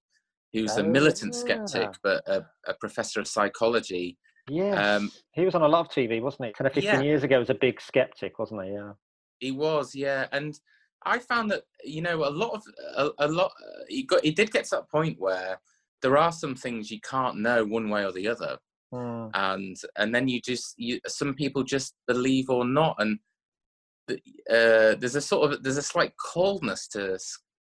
who's 0.54 0.78
oh, 0.78 0.82
a 0.82 0.84
militant 0.84 1.34
yeah. 1.34 1.66
skeptic, 1.66 1.90
but 2.04 2.24
a, 2.28 2.46
a, 2.68 2.74
professor 2.80 3.20
of 3.20 3.28
psychology. 3.28 4.18
Yeah, 4.50 4.96
um, 4.96 5.12
he 5.34 5.46
was 5.46 5.56
on 5.56 5.62
a 5.62 5.68
lot 5.68 5.82
of 5.82 5.90
TV, 5.90 6.22
wasn't 6.22 6.48
he? 6.48 6.54
Kind 6.54 6.68
of 6.68 6.74
15 6.74 6.84
yeah. 6.84 7.02
years 7.02 7.24
ago, 7.24 7.36
he 7.36 7.40
was 7.40 7.50
a 7.50 7.56
big 7.56 7.80
skeptic, 7.82 8.40
wasn't 8.40 8.64
he? 8.64 8.72
Yeah, 8.72 8.92
he 9.40 9.52
was. 9.52 9.94
Yeah, 9.94 10.28
and 10.32 10.58
I 11.06 11.20
found 11.20 11.52
that 11.52 11.64
you 11.84 12.02
know 12.02 12.28
a 12.28 12.32
lot 12.32 12.54
of 12.54 12.64
a, 12.96 13.26
a 13.26 13.28
lot. 13.28 13.52
He 13.90 14.04
got 14.04 14.24
he 14.24 14.32
did 14.32 14.52
get 14.52 14.64
to 14.66 14.78
that 14.78 14.90
point 14.90 15.20
where 15.20 15.60
there 16.02 16.18
are 16.18 16.32
some 16.32 16.56
things 16.56 16.90
you 16.90 17.02
can't 17.02 17.40
know 17.40 17.66
one 17.66 17.90
way 17.90 18.06
or 18.06 18.14
the 18.14 18.28
other, 18.28 18.58
mm. 18.94 19.30
and 19.34 19.76
and 19.98 20.14
then 20.14 20.28
you 20.28 20.42
just 20.42 20.74
you 20.78 21.00
some 21.08 21.34
people 21.34 21.64
just 21.64 21.96
believe 22.08 22.50
or 22.50 22.66
not, 22.66 22.96
and 23.00 23.20
uh, 24.10 24.96
there's 25.00 25.16
a 25.16 25.22
sort 25.22 25.52
of 25.52 25.64
there's 25.64 25.78
a 25.78 25.84
slight 25.84 26.14
coldness 26.18 26.88
to 26.90 27.18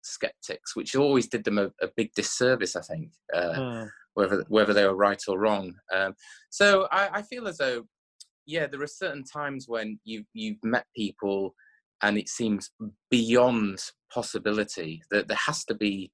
skeptics, 0.02 0.74
which 0.74 0.96
always 0.96 1.28
did 1.28 1.44
them 1.44 1.58
a, 1.58 1.66
a 1.82 1.88
big 1.96 2.10
disservice. 2.14 2.76
I 2.76 2.82
think. 2.82 3.12
Uh, 3.34 3.54
mm. 3.54 3.90
Whether 4.14 4.44
whether 4.48 4.74
they 4.74 4.84
were 4.84 4.96
right 4.96 5.22
or 5.28 5.38
wrong, 5.38 5.72
um, 5.94 6.14
so 6.50 6.88
I, 6.90 7.18
I 7.18 7.22
feel 7.22 7.46
as 7.46 7.58
though, 7.58 7.84
yeah, 8.44 8.66
there 8.66 8.82
are 8.82 8.88
certain 8.88 9.22
times 9.22 9.66
when 9.68 10.00
you 10.04 10.24
you've 10.34 10.62
met 10.64 10.84
people 10.96 11.54
and 12.02 12.18
it 12.18 12.28
seems 12.28 12.70
beyond 13.10 13.78
possibility 14.12 15.02
that 15.10 15.28
there 15.28 15.38
has 15.46 15.64
to 15.66 15.74
be 15.74 16.10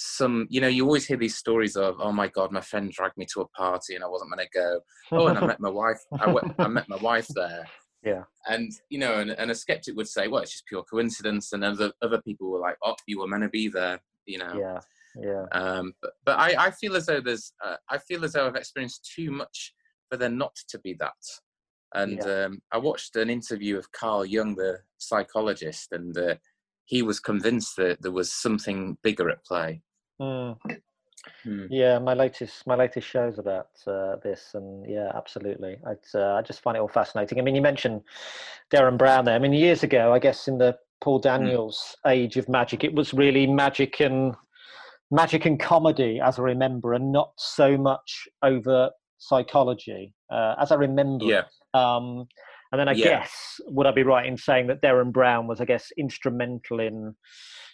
some 0.00 0.46
you 0.48 0.60
know 0.60 0.68
you 0.68 0.84
always 0.84 1.06
hear 1.06 1.16
these 1.16 1.36
stories 1.36 1.74
of 1.74 1.96
oh 1.98 2.12
my 2.12 2.28
god 2.28 2.52
my 2.52 2.60
friend 2.60 2.92
dragged 2.92 3.16
me 3.16 3.26
to 3.26 3.40
a 3.40 3.48
party 3.48 3.96
and 3.96 4.04
i 4.04 4.06
wasn't 4.06 4.30
going 4.30 4.46
to 4.46 4.58
go. 4.58 4.80
Oh 5.10 5.26
and 5.26 5.38
i 5.38 5.44
met 5.44 5.60
my 5.60 5.70
wife 5.70 5.98
I, 6.20 6.30
went, 6.30 6.54
I 6.58 6.68
met 6.68 6.88
my 6.88 6.96
wife 6.96 7.28
there. 7.34 7.66
Yeah. 8.04 8.22
And 8.46 8.70
you 8.90 9.00
know 9.00 9.14
and, 9.18 9.32
and 9.32 9.50
a 9.50 9.54
skeptic 9.56 9.96
would 9.96 10.06
say 10.06 10.28
well 10.28 10.40
it's 10.40 10.52
just 10.52 10.66
pure 10.66 10.84
coincidence 10.84 11.52
and 11.52 11.64
other 11.64 11.92
other 12.00 12.22
people 12.22 12.48
were 12.48 12.60
like 12.60 12.76
oh 12.84 12.94
you 13.08 13.18
were 13.18 13.26
meant 13.26 13.42
to 13.42 13.48
be 13.48 13.66
there 13.66 13.98
you 14.24 14.38
know? 14.38 14.54
Yeah 14.56 14.80
yeah. 15.20 15.46
Um 15.50 15.94
but, 16.00 16.12
but 16.24 16.38
i 16.38 16.66
i 16.66 16.70
feel 16.70 16.94
as 16.94 17.06
though 17.06 17.20
there's 17.20 17.52
uh, 17.62 17.74
i 17.90 17.98
feel 17.98 18.24
as 18.24 18.34
though 18.34 18.46
i've 18.46 18.54
experienced 18.54 19.10
too 19.16 19.32
much 19.32 19.74
for 20.08 20.16
there 20.16 20.28
not 20.28 20.54
to 20.68 20.78
be 20.78 20.94
that. 20.94 21.12
And 21.94 22.20
yeah. 22.24 22.44
um, 22.44 22.62
I 22.72 22.78
watched 22.78 23.16
an 23.16 23.30
interview 23.30 23.78
of 23.78 23.90
Carl 23.92 24.24
Jung, 24.24 24.54
the 24.54 24.78
psychologist, 24.98 25.92
and 25.92 26.16
uh, 26.16 26.34
he 26.84 27.02
was 27.02 27.20
convinced 27.20 27.76
that 27.76 28.02
there 28.02 28.12
was 28.12 28.32
something 28.32 28.98
bigger 29.02 29.30
at 29.30 29.44
play. 29.44 29.82
Mm. 30.20 30.56
Mm. 31.46 31.68
Yeah, 31.70 31.98
my 31.98 32.14
latest 32.14 32.66
my 32.66 32.74
latest 32.74 33.06
shows 33.08 33.38
about 33.38 33.68
uh, 33.86 34.16
this, 34.22 34.50
and 34.54 34.88
yeah, 34.88 35.10
absolutely. 35.14 35.76
Uh, 36.14 36.34
I 36.34 36.42
just 36.42 36.60
find 36.60 36.76
it 36.76 36.80
all 36.80 36.88
fascinating. 36.88 37.38
I 37.38 37.42
mean, 37.42 37.54
you 37.54 37.62
mentioned 37.62 38.02
Derren 38.72 38.98
Brown 38.98 39.24
there. 39.24 39.34
I 39.34 39.38
mean, 39.38 39.52
years 39.52 39.82
ago, 39.82 40.12
I 40.12 40.18
guess 40.18 40.48
in 40.48 40.58
the 40.58 40.78
Paul 41.00 41.18
hmm. 41.18 41.24
Daniels 41.24 41.96
mm. 42.06 42.10
age 42.10 42.36
of 42.36 42.48
magic, 42.48 42.84
it 42.84 42.94
was 42.94 43.12
really 43.14 43.46
magic 43.46 44.00
and 44.00 44.34
magic 45.10 45.46
and 45.46 45.58
comedy, 45.58 46.20
as 46.22 46.38
I 46.38 46.42
remember, 46.42 46.94
and 46.94 47.12
not 47.12 47.32
so 47.36 47.76
much 47.76 48.28
over 48.42 48.90
psychology, 49.18 50.14
uh, 50.30 50.54
as 50.60 50.72
I 50.72 50.76
remember. 50.76 51.24
Yeah. 51.24 51.42
Um, 51.74 52.26
and 52.70 52.78
then 52.78 52.88
I 52.88 52.92
yeah. 52.92 53.20
guess 53.20 53.60
would 53.66 53.86
I 53.86 53.92
be 53.92 54.02
right 54.02 54.26
in 54.26 54.36
saying 54.36 54.66
that 54.66 54.82
Darren 54.82 55.12
Brown 55.12 55.46
was, 55.46 55.60
I 55.60 55.64
guess, 55.64 55.90
instrumental 55.96 56.80
in 56.80 57.14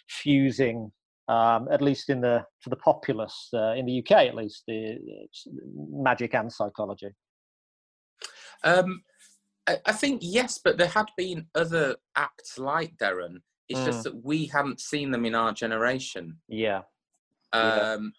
fusing, 0.07 0.91
um, 1.27 1.67
at 1.71 1.81
least 1.81 2.09
in 2.09 2.21
the 2.21 2.45
to 2.63 2.69
the 2.69 2.75
populace 2.75 3.49
uh, 3.53 3.73
in 3.73 3.85
the 3.85 3.99
UK, 3.99 4.11
at 4.27 4.35
least 4.35 4.63
the 4.67 4.97
magic 5.89 6.35
and 6.35 6.51
psychology. 6.51 7.09
Um, 8.63 9.01
I, 9.67 9.77
I, 9.85 9.91
think 9.91 10.21
yes, 10.23 10.59
but 10.63 10.77
there 10.77 10.87
had 10.87 11.07
been 11.17 11.47
other 11.55 11.95
acts 12.15 12.57
like 12.57 12.97
Derren. 12.97 13.37
It's 13.69 13.79
mm. 13.79 13.85
just 13.85 14.03
that 14.03 14.23
we 14.23 14.45
hadn't 14.45 14.79
seen 14.79 15.11
them 15.11 15.25
in 15.25 15.35
our 15.35 15.51
generation. 15.51 16.37
Yeah. 16.47 16.81
Um, 17.53 18.13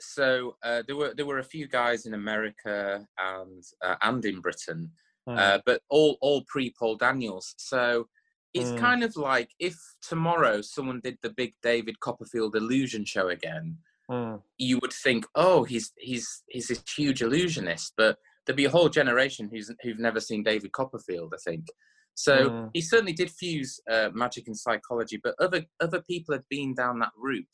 so 0.00 0.56
uh, 0.62 0.82
there 0.86 0.96
were 0.96 1.14
there 1.14 1.26
were 1.26 1.38
a 1.38 1.44
few 1.44 1.68
guys 1.68 2.06
in 2.06 2.14
America 2.14 3.06
and 3.18 3.62
uh, 3.82 3.96
and 4.02 4.24
in 4.24 4.40
Britain, 4.40 4.90
mm. 5.28 5.38
uh, 5.38 5.60
but 5.64 5.82
all 5.88 6.18
all 6.20 6.42
pre 6.46 6.74
Paul 6.78 6.96
Daniels. 6.96 7.54
So 7.58 8.06
it's 8.54 8.70
mm. 8.70 8.78
kind 8.78 9.02
of 9.02 9.16
like 9.16 9.50
if 9.58 9.76
tomorrow 10.02 10.60
someone 10.60 11.00
did 11.02 11.18
the 11.22 11.30
big 11.30 11.52
David 11.62 12.00
Copperfield 12.00 12.56
illusion 12.56 13.04
show 13.04 13.28
again, 13.28 13.78
mm. 14.10 14.40
you 14.58 14.78
would 14.82 14.92
think, 14.92 15.26
oh, 15.34 15.64
he's 15.64 15.92
he's 15.96 16.42
he's 16.48 16.68
this 16.68 16.82
huge 16.96 17.22
illusionist, 17.22 17.92
but 17.96 18.16
there'd 18.46 18.56
be 18.56 18.64
a 18.64 18.70
whole 18.70 18.88
generation 18.88 19.48
who's 19.52 19.70
who've 19.82 19.98
never 19.98 20.20
seen 20.20 20.42
David 20.42 20.72
Copperfield. 20.72 21.32
I 21.34 21.50
think. 21.50 21.66
So 22.14 22.50
mm. 22.50 22.70
he 22.74 22.80
certainly 22.80 23.12
did 23.12 23.30
fuse 23.30 23.80
uh, 23.90 24.10
magic 24.12 24.46
and 24.46 24.56
psychology, 24.56 25.20
but 25.22 25.34
other 25.40 25.64
other 25.80 26.02
people 26.02 26.34
had 26.34 26.44
been 26.50 26.74
down 26.74 26.98
that 26.98 27.12
route. 27.16 27.46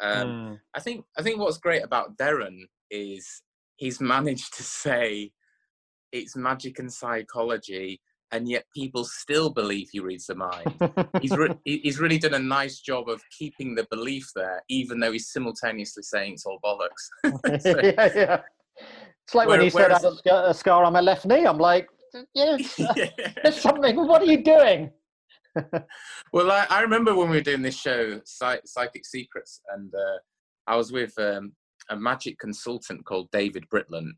Um, 0.00 0.28
mm. 0.28 0.60
I 0.74 0.80
think 0.80 1.04
I 1.18 1.22
think 1.22 1.38
what's 1.38 1.58
great 1.58 1.82
about 1.82 2.16
Derren 2.16 2.60
is 2.90 3.42
he's 3.76 4.00
managed 4.14 4.56
to 4.56 4.62
say 4.62 5.32
it's 6.12 6.36
magic 6.36 6.78
and 6.78 6.92
psychology, 6.92 8.00
and 8.34 8.48
yet 8.48 8.64
people 8.74 9.04
still 9.04 9.48
believe 9.48 9.88
he 9.92 10.00
reads 10.00 10.26
the 10.26 10.34
mind. 10.34 10.74
he's 11.22 11.30
re- 11.36 11.56
he's 11.64 12.00
really 12.00 12.18
done 12.18 12.34
a 12.34 12.38
nice 12.38 12.80
job 12.80 13.08
of 13.08 13.22
keeping 13.30 13.76
the 13.76 13.86
belief 13.90 14.28
there, 14.34 14.60
even 14.68 14.98
though 14.98 15.12
he's 15.12 15.30
simultaneously 15.30 16.02
saying 16.02 16.32
it's 16.32 16.44
all 16.44 16.58
bollocks. 16.62 17.60
so, 17.62 17.80
yeah, 17.80 18.10
yeah. 18.14 18.40
It's 19.24 19.34
like 19.34 19.46
where, 19.46 19.58
when 19.58 19.64
he 19.64 19.70
said 19.70 19.92
I 19.92 20.00
got 20.00 20.50
a 20.50 20.52
scar 20.52 20.82
on 20.82 20.92
my 20.92 21.00
left 21.00 21.24
knee. 21.26 21.46
I'm 21.46 21.58
like, 21.58 21.88
yeah, 22.34 22.58
yeah. 22.76 23.10
there's 23.42 23.60
something. 23.60 23.96
What 23.96 24.22
are 24.22 24.26
you 24.26 24.42
doing? 24.42 24.90
well, 26.32 26.50
I, 26.50 26.66
I, 26.68 26.80
remember 26.80 27.14
when 27.14 27.30
we 27.30 27.36
were 27.36 27.42
doing 27.42 27.62
this 27.62 27.78
show, 27.78 28.20
Psychic 28.24 29.06
Secrets, 29.06 29.60
and 29.72 29.94
uh, 29.94 30.18
I 30.66 30.74
was 30.74 30.90
with 30.90 31.16
um, 31.18 31.52
a 31.88 31.96
magic 31.96 32.40
consultant 32.40 33.04
called 33.04 33.30
David 33.30 33.64
Britland, 33.72 34.10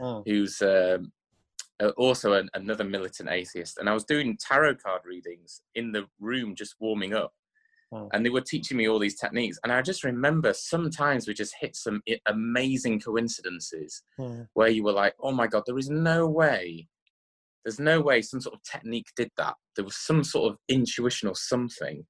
oh. 0.00 0.22
who's 0.24 0.62
um, 0.62 1.10
also 1.96 2.34
an, 2.34 2.48
another 2.54 2.84
militant 2.84 3.28
atheist. 3.30 3.78
And 3.78 3.88
I 3.88 3.94
was 3.94 4.04
doing 4.04 4.38
tarot 4.40 4.76
card 4.76 5.02
readings 5.04 5.62
in 5.74 5.92
the 5.92 6.06
room, 6.20 6.54
just 6.54 6.76
warming 6.80 7.14
up. 7.14 7.32
And 8.12 8.26
they 8.26 8.30
were 8.30 8.40
teaching 8.40 8.76
me 8.76 8.88
all 8.88 8.98
these 8.98 9.20
techniques. 9.20 9.56
And 9.62 9.72
I 9.72 9.80
just 9.80 10.02
remember 10.02 10.52
sometimes 10.52 11.28
we 11.28 11.34
just 11.34 11.54
hit 11.60 11.76
some 11.76 12.02
amazing 12.26 12.98
coincidences 12.98 14.02
oh. 14.18 14.46
where 14.54 14.68
you 14.68 14.82
were 14.82 14.92
like, 14.92 15.14
oh 15.20 15.30
my 15.30 15.46
God, 15.46 15.62
there 15.64 15.78
is 15.78 15.90
no 15.90 16.26
way 16.26 16.88
there's 17.64 17.80
no 17.80 18.00
way 18.00 18.20
some 18.22 18.40
sort 18.40 18.54
of 18.54 18.62
technique 18.62 19.08
did 19.16 19.30
that. 19.36 19.54
There 19.74 19.84
was 19.84 19.96
some 19.96 20.22
sort 20.22 20.52
of 20.52 20.58
intuition 20.68 21.28
or 21.28 21.34
something. 21.34 22.04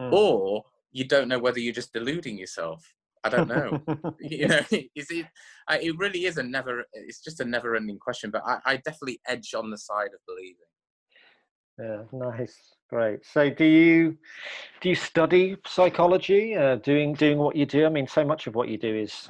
Mm. 0.00 0.12
Or 0.12 0.64
you 0.92 1.06
don't 1.06 1.28
know 1.28 1.38
whether 1.38 1.60
you're 1.60 1.74
just 1.74 1.92
deluding 1.92 2.38
yourself. 2.38 2.82
I 3.24 3.28
don't 3.30 3.48
know. 3.48 3.80
you 4.20 4.48
know, 4.48 4.60
is 4.70 5.10
it? 5.10 5.26
It 5.70 5.98
really 5.98 6.26
is 6.26 6.36
a 6.36 6.42
never. 6.42 6.84
It's 6.92 7.20
just 7.20 7.40
a 7.40 7.44
never-ending 7.44 7.98
question. 7.98 8.30
But 8.30 8.42
I, 8.46 8.58
I 8.66 8.76
definitely 8.76 9.20
edge 9.26 9.54
on 9.54 9.70
the 9.70 9.78
side 9.78 10.10
of 10.14 10.20
believing. 10.26 10.56
Yeah, 11.78 12.02
nice, 12.12 12.76
great. 12.88 13.24
So, 13.24 13.50
do 13.50 13.64
you 13.64 14.16
do 14.80 14.90
you 14.90 14.94
study 14.94 15.56
psychology? 15.66 16.54
Uh, 16.54 16.76
doing 16.76 17.14
doing 17.14 17.38
what 17.38 17.56
you 17.56 17.66
do. 17.66 17.86
I 17.86 17.88
mean, 17.88 18.06
so 18.06 18.24
much 18.24 18.46
of 18.46 18.54
what 18.54 18.68
you 18.68 18.78
do 18.78 18.94
is 18.94 19.28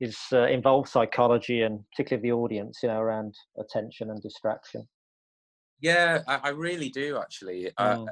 is 0.00 0.18
uh, 0.32 0.46
involves 0.46 0.90
psychology 0.92 1.62
and 1.62 1.80
particularly 1.92 2.28
the 2.28 2.32
audience. 2.34 2.80
You 2.82 2.90
know, 2.90 3.00
around 3.00 3.34
attention 3.58 4.10
and 4.10 4.20
distraction. 4.20 4.86
Yeah, 5.80 6.22
I, 6.26 6.40
I 6.44 6.48
really 6.50 6.90
do 6.90 7.18
actually. 7.18 7.70
Uh, 7.78 7.96
mm. 7.96 8.08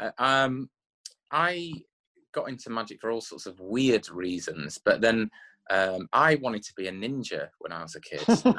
Uh, 0.00 0.10
um, 0.18 0.70
I 1.30 1.72
got 2.34 2.48
into 2.48 2.70
magic 2.70 3.00
for 3.00 3.10
all 3.10 3.20
sorts 3.20 3.46
of 3.46 3.58
weird 3.60 4.08
reasons, 4.10 4.78
but 4.84 5.00
then 5.00 5.30
um, 5.70 6.08
I 6.12 6.34
wanted 6.36 6.62
to 6.64 6.72
be 6.76 6.88
a 6.88 6.92
ninja 6.92 7.48
when 7.60 7.72
I 7.72 7.82
was 7.82 7.94
a 7.94 8.00
kid. 8.00 8.22
and, 8.28 8.44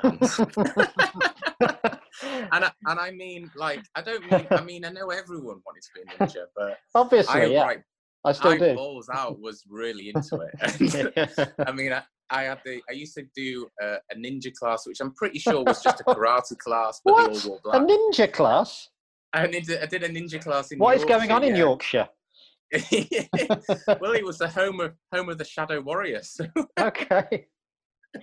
I, 2.51 2.71
and 2.85 2.99
I 2.99 3.11
mean, 3.11 3.51
like, 3.55 3.83
I 3.95 4.01
don't 4.01 4.23
mean, 4.31 4.47
I 4.49 4.63
mean, 4.63 4.85
I 4.85 4.89
know 4.89 5.09
everyone 5.09 5.61
wanted 5.65 5.83
to 5.83 5.89
be 5.93 6.01
a 6.01 6.05
ninja, 6.17 6.45
but 6.55 6.79
obviously, 6.95 7.41
I, 7.41 7.45
yeah. 7.45 7.63
Like, 7.63 7.83
I 8.25 8.31
still 8.31 8.51
I 8.51 8.57
do. 8.57 8.73
Balls 8.73 9.09
out 9.13 9.39
was 9.39 9.63
really 9.69 10.09
into 10.09 10.41
it. 10.41 10.51
I 11.67 11.71
mean, 11.71 11.93
I, 11.93 12.01
I 12.31 12.43
had 12.43 12.59
the 12.65 12.81
I 12.89 12.93
used 12.93 13.13
to 13.15 13.23
do 13.35 13.67
a, 13.79 13.97
a, 14.11 14.15
ninja 14.15 14.51
class, 14.51 14.87
which 14.87 14.99
I'm 14.99 15.13
pretty 15.13 15.37
sure 15.37 15.63
was 15.63 15.83
just 15.83 16.01
a 16.01 16.05
karate 16.05 16.57
class, 16.57 17.01
but 17.05 17.13
what? 17.13 17.31
they 17.31 17.39
all 17.39 17.49
wore 17.49 17.59
black. 17.63 17.81
A 17.81 17.85
ninja 17.85 18.33
class? 18.33 18.89
I 19.31 19.45
did, 19.45 19.69
I 19.79 19.85
did 19.85 20.01
a 20.03 20.09
ninja 20.09 20.41
class 20.41 20.71
in. 20.71 20.79
What 20.79 20.97
Yorkshire, 20.97 21.13
is 21.13 21.19
going 21.19 21.31
on 21.31 21.43
in 21.43 21.55
Yorkshire? 21.55 22.09
well, 24.01 24.13
it 24.13 24.25
was 24.25 24.37
the 24.39 24.49
home 24.49 24.79
of 24.79 24.93
home 25.13 25.29
of 25.29 25.37
the 25.37 25.45
Shadow 25.45 25.81
Warriors. 25.81 26.39
okay. 26.79 27.47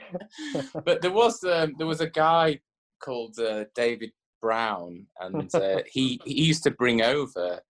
but 0.85 1.03
there 1.03 1.13
was 1.13 1.43
um, 1.45 1.75
there 1.79 1.87
was 1.87 2.01
a 2.01 2.11
guy 2.11 2.59
called 3.03 3.39
uh, 3.39 3.65
David 3.75 4.11
Brown, 4.41 5.07
and 5.21 5.55
uh, 5.55 5.83
he 5.91 6.21
he 6.25 6.45
used 6.45 6.63
to 6.65 6.71
bring 6.71 7.03
over 7.03 7.61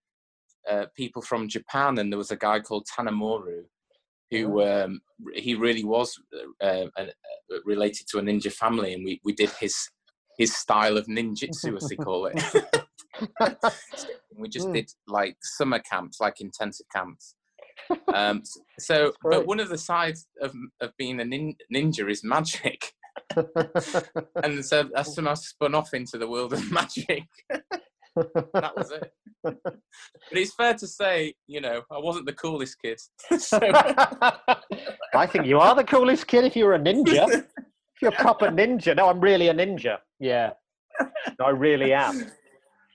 uh, 0.70 0.86
people 0.96 1.22
from 1.22 1.48
Japan, 1.48 1.98
and 1.98 2.12
there 2.12 2.18
was 2.18 2.30
a 2.30 2.36
guy 2.36 2.60
called 2.60 2.86
Tanemura, 2.86 3.64
who 4.30 4.62
oh. 4.62 4.84
um, 4.84 5.00
he 5.34 5.54
really 5.54 5.84
was 5.84 6.18
uh, 6.62 6.64
uh, 6.64 6.86
uh, 6.96 7.06
related 7.64 8.06
to 8.08 8.18
a 8.18 8.22
ninja 8.22 8.52
family, 8.52 8.94
and 8.94 9.04
we, 9.04 9.20
we 9.24 9.32
did 9.32 9.50
his 9.60 9.76
his 10.38 10.56
style 10.56 10.96
of 10.96 11.06
ninjutsu, 11.06 11.76
as 11.76 11.88
they 11.88 11.96
call 11.96 12.26
it. 12.26 12.42
we 14.36 14.48
just 14.48 14.68
mm. 14.68 14.74
did 14.74 14.90
like 15.06 15.36
summer 15.42 15.78
camps, 15.78 16.20
like 16.20 16.40
intensive 16.40 16.86
camps. 16.94 17.34
Um, 18.14 18.42
so, 18.78 19.12
but 19.24 19.46
one 19.46 19.58
of 19.58 19.68
the 19.68 19.78
sides 19.78 20.26
of 20.40 20.54
of 20.80 20.92
being 20.98 21.20
a 21.20 21.24
nin- 21.24 21.56
ninja 21.74 22.08
is 22.08 22.22
magic. 22.22 22.92
and 24.44 24.64
so 24.64 24.88
that's 24.94 25.14
somehow 25.14 25.34
spun 25.34 25.74
off 25.74 25.92
into 25.92 26.16
the 26.16 26.28
world 26.28 26.52
of 26.52 26.70
magic 26.70 27.26
that 28.16 28.72
was 28.76 28.90
it. 28.90 29.12
but 29.42 29.56
it's 30.32 30.54
fair 30.54 30.74
to 30.74 30.86
say, 30.86 31.34
you 31.46 31.60
know, 31.60 31.82
I 31.90 31.98
wasn't 31.98 32.26
the 32.26 32.32
coolest 32.32 32.80
kid. 32.80 33.00
so... 33.38 33.58
I 35.14 35.26
think 35.26 35.46
you 35.46 35.58
are 35.58 35.74
the 35.74 35.84
coolest 35.84 36.26
kid 36.26 36.44
if 36.44 36.56
you're 36.56 36.74
a 36.74 36.78
ninja. 36.78 37.28
if 37.28 38.02
you're 38.02 38.12
a 38.12 38.16
proper 38.16 38.48
ninja. 38.48 38.96
No, 38.96 39.08
I'm 39.08 39.20
really 39.20 39.48
a 39.48 39.54
ninja. 39.54 39.98
Yeah. 40.20 40.52
I 41.40 41.50
really 41.50 41.92
am. 41.92 42.30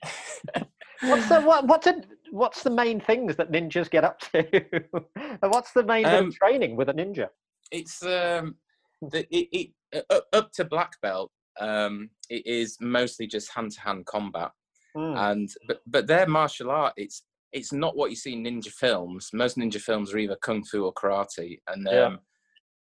What's 1.02 1.30
the 1.30 1.42
what, 1.42 1.68
what's 1.68 1.88
a, 1.88 2.02
what's 2.32 2.64
the 2.64 2.70
main 2.70 3.00
things 3.00 3.36
that 3.36 3.52
ninjas 3.52 3.90
get 3.90 4.04
up 4.04 4.20
to? 4.32 4.40
and 5.16 5.52
what's 5.52 5.72
the 5.72 5.84
main 5.84 6.06
um, 6.06 6.32
training 6.32 6.76
with 6.76 6.90
a 6.90 6.94
ninja? 6.94 7.30
It's 7.72 8.02
um 8.04 8.56
the, 9.02 9.28
it, 9.30 9.72
it 9.94 10.06
uh, 10.10 10.22
up 10.34 10.52
to 10.54 10.66
black 10.66 10.94
belt. 11.02 11.32
Um, 11.60 12.10
it 12.30 12.46
is 12.46 12.78
mostly 12.82 13.28
just 13.28 13.54
hand 13.54 13.72
to 13.74 13.82
hand 13.82 14.06
combat. 14.06 14.52
Mm. 14.96 15.32
And 15.32 15.50
but 15.68 15.82
but 15.86 16.08
their 16.08 16.28
martial 16.28 16.72
art, 16.72 16.94
it's 16.98 17.24
it's 17.54 17.72
not 17.72 17.96
what 17.96 18.10
you 18.10 18.16
see 18.16 18.34
in 18.34 18.44
ninja 18.44 18.70
films. 18.70 19.30
Most 19.34 19.58
ninja 19.58 19.80
films 19.80 20.14
are 20.14 20.18
either 20.18 20.38
kung 20.42 20.64
fu 20.64 20.86
or 20.86 20.94
karate, 20.94 21.60
and 21.68 21.88
um, 21.88 21.94
yeah. 21.94 22.16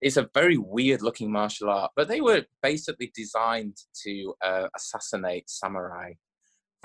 it's 0.01 0.17
a 0.17 0.30
very 0.34 0.58
weird 0.58 1.01
looking 1.01 1.32
martial 1.32 1.69
art. 1.69 1.91
But 1.95 2.08
they 2.08 2.21
were 2.21 2.45
basically 2.63 3.12
designed 3.13 3.78
to 4.04 4.34
uh, 4.43 4.67
assassinate 4.75 5.49
samurai. 5.49 6.13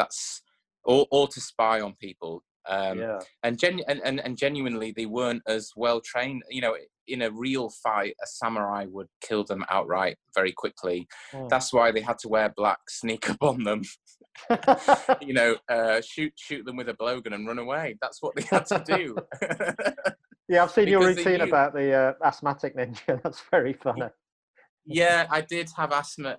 That's 0.00 0.42
or 0.84 1.06
or 1.10 1.28
to 1.28 1.40
spy 1.40 1.80
on 1.80 1.94
people. 2.00 2.42
Um, 2.68 2.98
yeah. 2.98 3.18
and, 3.42 3.58
genu- 3.58 3.84
and, 3.88 4.00
and, 4.04 4.20
and 4.20 4.36
genuinely, 4.36 4.92
they 4.94 5.06
weren't 5.06 5.42
as 5.48 5.70
well 5.76 6.00
trained. 6.00 6.42
You 6.50 6.60
know, 6.60 6.76
in 7.08 7.22
a 7.22 7.30
real 7.30 7.70
fight, 7.82 8.14
a 8.22 8.26
samurai 8.26 8.86
would 8.88 9.08
kill 9.20 9.44
them 9.44 9.64
outright 9.70 10.16
very 10.34 10.52
quickly. 10.52 11.08
Mm. 11.32 11.48
That's 11.48 11.72
why 11.72 11.90
they 11.90 12.00
had 12.00 12.18
to 12.20 12.28
wear 12.28 12.52
black, 12.56 12.78
sneak 12.88 13.28
up 13.30 13.38
on 13.42 13.64
them, 13.64 13.82
you 15.20 15.34
know, 15.34 15.56
uh, 15.68 16.00
shoot 16.00 16.32
shoot 16.36 16.64
them 16.64 16.76
with 16.76 16.88
a 16.88 16.94
blowgun 16.94 17.34
and 17.34 17.46
run 17.46 17.58
away. 17.58 17.96
That's 18.00 18.22
what 18.22 18.34
they 18.36 18.42
had 18.42 18.66
to 18.66 18.82
do. 18.86 19.16
yeah, 20.48 20.62
I've 20.62 20.70
seen 20.70 20.88
your 20.88 21.04
routine 21.06 21.40
about 21.42 21.74
the 21.74 21.92
uh, 21.92 22.12
asthmatic 22.24 22.76
ninja. 22.76 23.20
That's 23.22 23.42
very 23.50 23.72
funny. 23.72 24.02
Yeah, 24.86 25.26
I 25.30 25.40
did 25.42 25.68
have 25.76 25.92
asthma. 25.92 26.36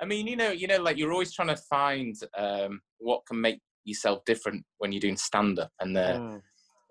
I, 0.00 0.04
mean, 0.04 0.26
you 0.26 0.36
know, 0.36 0.50
you 0.50 0.66
know, 0.66 0.82
like 0.82 0.96
you're 0.96 1.12
always 1.12 1.34
trying 1.34 1.48
to 1.48 1.56
find 1.56 2.14
um, 2.36 2.80
what 2.98 3.22
can 3.26 3.40
make 3.40 3.60
yourself 3.84 4.20
different 4.26 4.64
when 4.78 4.92
you're 4.92 5.00
doing 5.00 5.16
stand 5.16 5.58
up, 5.58 5.70
and 5.80 5.96
uh, 5.96 6.18
mm. 6.18 6.42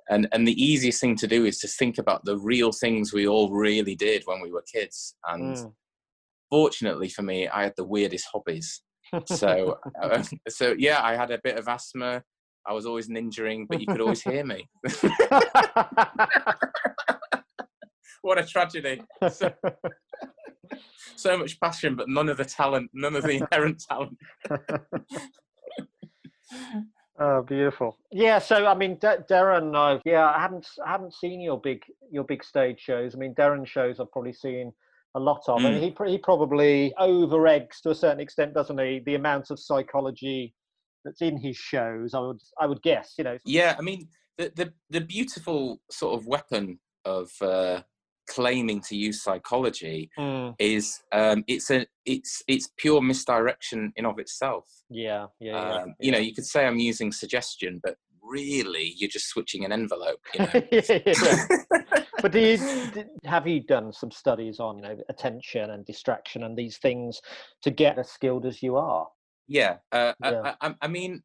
and 0.10 0.28
and 0.32 0.48
the 0.48 0.64
easiest 0.64 1.02
thing 1.02 1.16
to 1.18 1.28
do 1.28 1.46
is 1.46 1.60
to 1.60 1.68
think 1.68 1.98
about 1.98 2.24
the 2.26 2.38
real 2.38 2.72
things 2.72 3.14
we 3.14 3.28
all 3.28 3.52
really 3.52 3.96
did 3.96 4.24
when 4.26 4.42
we 4.42 4.52
were 4.52 4.64
kids. 4.72 5.16
And 5.28 5.56
mm. 5.56 5.74
fortunately 6.50 7.10
for 7.10 7.22
me, 7.22 7.48
I 7.48 7.64
had 7.64 7.74
the 7.76 7.86
weirdest 7.86 8.28
hobbies 8.32 8.82
so 9.26 9.80
uh, 10.02 10.24
so 10.48 10.74
yeah 10.78 11.02
i 11.04 11.16
had 11.16 11.32
a 11.32 11.40
bit 11.44 11.58
of 11.58 11.68
asthma 11.68 12.24
i 12.66 12.74
was 12.74 12.86
always 12.86 13.10
ninjaing 13.10 13.66
but 13.68 13.80
you 13.80 13.88
could 13.88 14.02
always 14.02 14.22
hear 14.22 14.46
me 14.46 14.68
what 18.22 18.40
a 18.40 18.46
tragedy 18.46 19.02
so, 19.32 19.52
so, 21.16 21.38
much 21.38 21.60
passion 21.60 21.96
but 21.96 22.10
none 22.10 22.30
of 22.30 22.38
the 22.38 22.46
talent 22.46 22.90
none 22.94 23.16
of 23.16 23.24
the 23.24 23.32
inherent 23.52 23.84
talent 23.88 24.18
oh 27.20 27.42
beautiful 27.44 27.98
yeah 28.12 28.40
so 28.40 28.66
i 28.66 28.74
mean 28.74 28.96
D- 28.96 29.08
derren 29.30 29.76
uh, 29.76 30.00
yeah 30.06 30.30
i 30.30 30.40
haven't 30.40 30.68
i 30.86 30.92
haven't 30.92 31.14
seen 31.14 31.42
your 31.42 31.60
big 31.60 31.82
your 32.12 32.24
big 32.24 32.44
stage 32.44 32.80
shows 32.80 33.16
i 33.16 33.18
mean 33.18 33.34
derren 33.36 33.66
shows 33.66 34.00
i've 34.00 34.12
probably 34.12 34.34
seen 34.34 34.74
a 35.16 35.20
lot 35.20 35.42
of, 35.48 35.62
mm. 35.62 35.66
and 35.66 35.84
he 35.84 36.12
he 36.12 36.18
probably 36.18 36.94
over 37.00 37.48
eggs 37.48 37.82
to 37.82 37.90
a 37.90 37.96
certain 37.96 38.20
extent, 38.20 38.54
doesn't 38.54 38.78
he? 38.78 39.02
The 39.06 39.16
amount 39.16 39.50
of 39.50 39.60
psychology 39.60 40.54
that's 41.04 41.22
in 41.22 41.38
his 41.38 41.56
shows, 41.56 42.14
I 42.14 42.20
would 42.20 42.42
I 42.60 42.68
would 42.68 42.82
guess, 42.82 43.14
you 43.18 43.24
know. 43.24 43.38
Yeah, 43.46 43.76
I 43.80 43.82
mean 43.82 44.10
the 44.38 44.52
the, 44.56 44.74
the 44.90 45.02
beautiful 45.02 45.82
sort 45.90 46.20
of 46.20 46.28
weapon 46.28 46.80
of 47.06 47.32
uh, 47.42 47.82
claiming 48.28 48.82
to 48.82 48.96
use 48.96 49.24
psychology 49.24 50.10
mm. 50.18 50.54
is 50.60 51.02
um, 51.12 51.44
it's 51.48 51.70
a 51.72 51.86
it's 52.06 52.44
it's 52.48 52.70
pure 52.78 53.02
misdirection 53.02 53.92
in 53.96 54.06
of 54.06 54.20
itself. 54.20 54.66
Yeah, 54.90 55.28
yeah, 55.40 55.58
um, 55.58 55.88
yeah, 55.88 55.94
You 56.00 56.12
know, 56.12 56.18
you 56.20 56.34
could 56.34 56.46
say 56.46 56.66
I'm 56.66 56.80
using 56.80 57.12
suggestion, 57.12 57.80
but 57.84 57.96
really 58.22 58.94
you're 58.98 59.10
just 59.10 59.28
switching 59.28 59.66
an 59.66 59.72
envelope. 59.72 60.20
You 60.34 60.40
know? 60.54 60.64
yeah, 60.72 61.46
but 62.22 62.32
do 62.32 62.40
you 62.40 63.06
have 63.26 63.48
you 63.48 63.62
done 63.62 63.94
some 63.94 64.12
studies 64.12 64.60
on 64.60 64.78
you 64.78 64.84
know, 64.84 64.98
attention 65.10 65.72
and 65.72 65.86
distraction 65.86 66.44
and 66.44 66.58
these 66.58 66.78
things 66.78 67.22
to 67.62 67.72
get 67.72 67.98
as 68.00 68.10
skilled 68.10 68.46
as 68.46 68.62
you 68.62 68.76
are? 68.76 69.08
Yeah, 69.48 69.78
uh, 69.92 70.14
yeah. 70.24 70.54
I, 70.62 70.68
I, 70.68 70.76
I, 70.82 70.88
mean, 70.88 71.22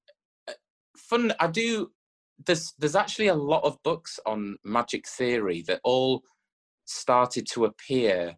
uh, 0.49 0.53
fun. 0.97 1.33
I 1.41 1.47
do. 1.47 1.91
There's 2.47 2.75
there's 2.79 2.97
actually 2.97 3.29
a 3.29 3.35
lot 3.35 3.65
of 3.65 3.83
books 3.83 4.19
on 4.27 4.57
magic 4.65 5.09
theory 5.09 5.63
that 5.69 5.81
all 5.85 6.23
started 6.91 7.47
to 7.53 7.65
appear 7.67 8.35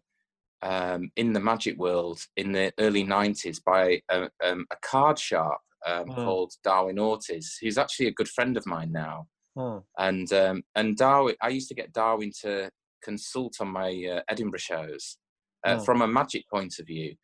um, 0.61 1.11
in 1.17 1.33
the 1.33 1.39
magic 1.39 1.77
world 1.77 2.19
in 2.37 2.51
the 2.53 2.71
early 2.79 3.03
90s 3.03 3.61
by 3.65 4.01
a, 4.09 4.29
um, 4.43 4.65
a 4.71 4.75
card 4.81 5.19
sharp 5.19 5.59
um, 5.85 6.05
Mm. 6.07 6.15
called 6.15 6.53
Darwin 6.63 6.97
Ortiz, 6.99 7.57
who's 7.61 7.77
actually 7.77 8.07
a 8.07 8.13
good 8.13 8.29
friend 8.29 8.55
of 8.55 8.65
mine 8.65 8.91
now. 8.93 9.27
Hmm. 9.57 9.79
And 9.97 10.31
um, 10.31 10.63
and 10.75 10.95
Darwin, 10.95 11.35
I 11.41 11.49
used 11.49 11.67
to 11.69 11.75
get 11.75 11.91
Darwin 11.93 12.31
to 12.41 12.71
consult 13.03 13.57
on 13.59 13.67
my 13.67 13.89
uh, 14.13 14.21
Edinburgh 14.29 14.59
shows 14.59 15.17
uh, 15.65 15.75
Mm. 15.75 15.85
from 15.85 16.01
a 16.01 16.07
magic 16.07 16.47
point 16.49 16.79
of 16.79 16.87
view, 16.87 17.15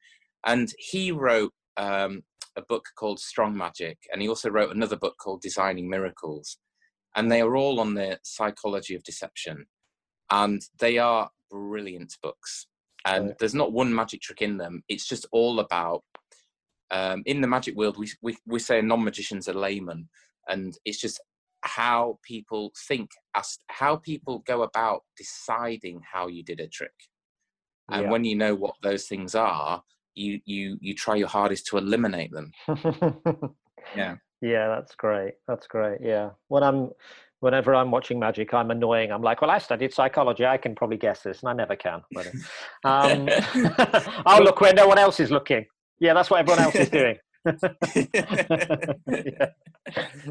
and 0.46 0.68
he 0.78 1.12
wrote 1.14 1.54
um, 1.78 2.22
a 2.58 2.62
book 2.62 2.86
called 3.00 3.20
Strong 3.20 3.56
Magic, 3.58 3.98
and 4.12 4.22
he 4.22 4.28
also 4.28 4.50
wrote 4.50 4.76
another 4.76 4.98
book 4.98 5.16
called 5.24 5.42
Designing 5.42 5.90
Miracles, 5.90 6.58
and 7.16 7.32
they 7.32 7.42
are 7.42 7.56
all 7.56 7.80
on 7.80 7.94
the 7.96 8.20
psychology 8.24 8.94
of 8.96 9.04
deception, 9.04 9.66
and 10.32 10.62
they 10.80 10.98
are 10.98 11.30
brilliant 11.50 12.16
books. 12.22 12.68
And 13.06 13.28
Right. 13.28 13.38
there's 13.40 13.56
not 13.56 13.72
one 13.72 13.94
magic 13.94 14.22
trick 14.22 14.42
in 14.42 14.58
them. 14.58 14.84
It's 14.90 15.08
just 15.08 15.26
all 15.32 15.60
about 15.60 16.04
um, 16.92 17.24
in 17.26 17.40
the 17.42 17.48
magic 17.48 17.76
world. 17.76 17.98
We 17.98 18.10
we 18.22 18.38
we 18.46 18.60
say 18.60 18.80
a 18.80 18.82
non-magician's 18.82 19.48
a 19.48 19.54
layman, 19.54 20.10
and 20.48 20.78
it's 20.86 21.00
just 21.00 21.22
how 21.62 22.20
people 22.24 22.72
think 22.88 23.12
as 23.36 23.58
how 23.68 23.98
people 23.98 24.40
go 24.40 24.64
about 24.64 25.04
deciding 25.18 26.02
how 26.12 26.28
you 26.28 26.42
did 26.44 26.60
a 26.62 26.68
trick 26.68 26.94
and 27.92 28.04
Yeah. 28.04 28.10
when 28.10 28.24
you 28.24 28.36
know 28.38 28.56
what 28.56 28.76
those 28.82 29.08
things 29.08 29.36
are 29.36 29.84
you 30.16 30.40
you 30.46 30.78
you 30.80 30.96
try 30.96 31.16
your 31.16 31.28
hardest 31.28 31.68
to 31.68 31.78
eliminate 31.78 32.32
them 32.32 32.52
yeah 33.96 34.16
Yeah, 34.42 34.70
that's 34.70 34.96
great. 34.96 35.34
That's 35.50 35.68
great. 35.68 36.00
Yeah. 36.02 36.30
When 36.48 36.64
I'm, 36.64 36.92
whenever 37.40 37.74
I'm 37.76 37.92
watching 37.92 38.20
magic, 38.20 38.54
I'm 38.54 38.72
annoying. 38.72 39.12
I'm 39.12 39.22
like, 39.22 39.42
well, 39.42 39.52
I 39.52 39.58
studied 39.60 39.94
psychology. 39.94 40.46
I 40.46 40.58
can 40.58 40.76
probably 40.76 40.98
guess 40.98 41.22
this, 41.22 41.42
and 41.42 41.50
I 41.50 41.54
never 41.54 41.76
can. 41.76 42.02
But, 42.12 42.28
um, 42.84 43.30
I'll 44.26 44.44
look 44.48 44.62
where 44.62 44.74
no 44.74 44.88
one 44.88 44.98
else 44.98 45.20
is 45.20 45.32
looking. 45.32 45.66
Yeah, 46.00 46.14
that's 46.14 46.30
what 46.30 46.40
everyone 46.42 46.64
else 46.64 46.76
is 46.76 46.90
doing. 46.90 47.18
yeah. 47.96 49.50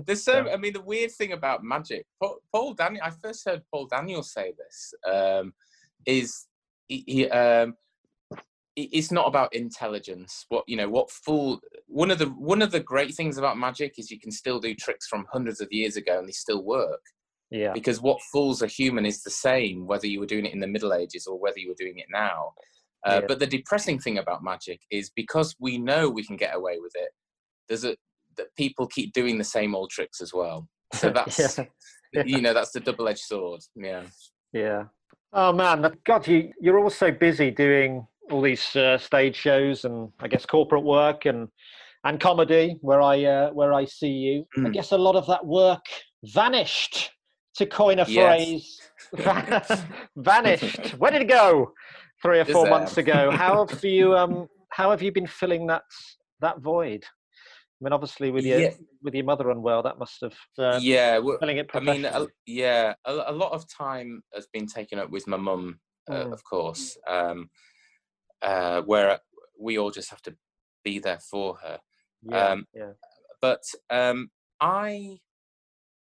there's 0.07 0.23
so 0.23 0.44
Yeah. 0.44 0.53
i 0.53 0.57
mean 0.59 0.75
the 0.75 0.83
weird 0.83 1.11
thing 1.11 1.33
about 1.33 1.64
magic 1.64 2.05
paul, 2.23 2.37
paul 2.53 2.75
daniel 2.75 3.03
i 3.03 3.11
first 3.11 3.47
heard 3.49 3.62
paul 3.73 3.87
daniel 3.87 4.23
say 4.23 4.53
this 4.59 4.92
um 5.11 5.55
is 6.05 6.47
he, 6.87 7.03
he 7.07 7.31
um 7.31 7.75
it's 8.77 9.11
not 9.11 9.27
about 9.27 9.55
intelligence 9.55 10.44
what 10.51 10.64
you 10.66 10.77
know 10.77 10.88
what 10.88 11.11
fool 11.11 11.61
one 11.98 12.12
of 12.12 12.18
the 12.20 12.26
one 12.26 12.62
of 12.62 12.70
the 12.70 12.78
great 12.78 13.12
things 13.12 13.38
about 13.38 13.58
magic 13.58 13.98
is 13.98 14.08
you 14.08 14.20
can 14.20 14.30
still 14.30 14.61
do 14.61 14.72
tricks 14.72 15.08
from 15.08 15.26
hundreds 15.32 15.61
of 15.61 15.66
years 15.72 15.96
ago 15.96 16.16
and 16.20 16.28
they 16.28 16.32
still 16.46 16.62
work 16.62 17.00
Yeah. 17.50 17.72
because 17.72 18.00
what 18.00 18.20
fools 18.32 18.62
a 18.62 18.68
human 18.68 19.04
is 19.04 19.22
the 19.24 19.30
same 19.48 19.84
whether 19.84 20.06
you 20.06 20.20
were 20.20 20.32
doing 20.34 20.46
it 20.46 20.52
in 20.52 20.61
the 20.61 20.72
middle 20.74 20.92
ages 20.94 21.26
or 21.26 21.37
whether 21.40 21.58
you 21.58 21.68
were 21.70 21.82
doing 21.84 21.98
it 21.98 22.06
now 22.08 22.52
uh, 23.06 23.18
Yeah. 23.20 23.26
but 23.26 23.40
the 23.40 23.48
depressing 23.48 23.98
thing 23.98 24.18
about 24.18 24.44
magic 24.44 24.80
is 24.98 25.11
because 25.22 25.56
we 25.58 25.76
know 25.76 26.08
we 26.08 26.24
can 26.28 26.37
get 26.37 26.54
away 26.54 26.76
with 26.84 26.92
it 26.94 27.11
there's 27.68 27.84
a 27.84 27.96
that 28.37 28.54
people 28.56 28.87
keep 28.87 29.12
doing 29.12 29.37
the 29.37 29.50
same 29.58 29.74
old 29.74 29.90
tricks 29.90 30.20
as 30.20 30.32
well 30.32 30.68
so 30.94 31.11
that's 31.18 31.58
Yeah. 31.58 32.22
you 32.32 32.40
know 32.40 32.54
that's 32.54 32.70
the 32.76 32.80
double-edged 32.88 33.26
sword 33.32 33.61
yeah 33.74 34.04
Yeah. 34.52 34.84
Oh 35.32 35.52
man, 35.52 35.78
God, 36.11 36.26
you 36.26 36.38
you're 36.64 36.78
all 36.78 36.88
so 37.04 37.11
busy 37.26 37.50
doing 37.50 38.06
all 38.30 38.40
these 38.50 38.66
uh, 38.76 38.96
stage 38.98 39.37
shows 39.37 39.84
and 39.84 39.96
I 40.20 40.26
guess 40.28 40.46
corporate 40.46 40.84
work 40.84 41.26
and 41.26 41.48
and 42.04 42.20
comedy 42.20 42.76
where 42.80 43.02
I 43.02 43.24
uh, 43.24 43.50
where 43.50 43.72
I 43.72 43.84
see 43.84 44.08
you. 44.08 44.46
I 44.64 44.68
Mm. 44.68 44.72
guess 44.72 44.92
a 44.92 44.98
lot 44.98 45.16
of 45.16 45.26
that 45.26 45.44
work 45.46 45.84
vanished. 46.24 47.11
To 47.56 47.66
coin 47.66 47.98
a 47.98 48.06
Yes. 48.06 48.14
phrase, 48.14 48.80
vanished. 50.16 50.90
Where 50.94 51.11
did 51.11 51.22
it 51.22 51.28
go? 51.28 51.72
Three 52.22 52.38
or 52.38 52.44
four 52.44 52.64
there? 52.66 52.70
months 52.78 52.96
ago. 52.98 53.32
How 53.32 53.66
have 53.66 53.82
you 53.82 54.16
um 54.16 54.46
How 54.70 54.90
have 54.90 55.02
you 55.02 55.11
been 55.11 55.26
filling 55.26 55.66
that 55.66 55.82
that 56.40 56.61
void? 56.61 57.04
I 57.04 57.84
mean, 57.84 57.92
obviously 57.92 58.30
with 58.30 58.44
your 58.44 58.61
Yeah. 58.61 58.70
with 59.02 59.14
your 59.14 59.24
mother 59.24 59.50
unwell, 59.50 59.82
that 59.82 59.98
must 59.98 60.18
have 60.22 60.37
uh, 60.58 60.78
yeah 60.82 61.18
well, 61.18 61.38
filling 61.40 61.58
it 61.58 61.70
i 61.74 61.80
mean 61.80 62.04
a, 62.04 62.26
yeah 62.46 62.94
a, 63.04 63.12
a 63.28 63.32
lot 63.32 63.52
of 63.52 63.64
time 63.68 64.22
has 64.34 64.46
been 64.52 64.66
taken 64.66 64.98
up 64.98 65.11
with 65.11 65.26
my 65.26 65.37
mum 65.37 65.80
uh, 66.11 66.24
Mm. 66.26 66.32
of 66.32 66.42
course 66.44 66.96
um 67.08 67.48
uh 68.42 68.80
where 68.82 69.18
we 69.58 69.78
all 69.78 69.90
just 69.90 70.11
have 70.11 70.22
to 70.22 70.34
be 70.84 70.98
there 70.98 71.18
for 71.18 71.56
her 71.56 71.78
yeah, 72.22 72.48
um, 72.48 72.64
yeah. 72.74 72.92
but 73.40 73.62
um 73.90 74.31
i 74.61 75.16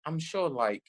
i'm 0.06 0.18
sure 0.18 0.48
like 0.48 0.82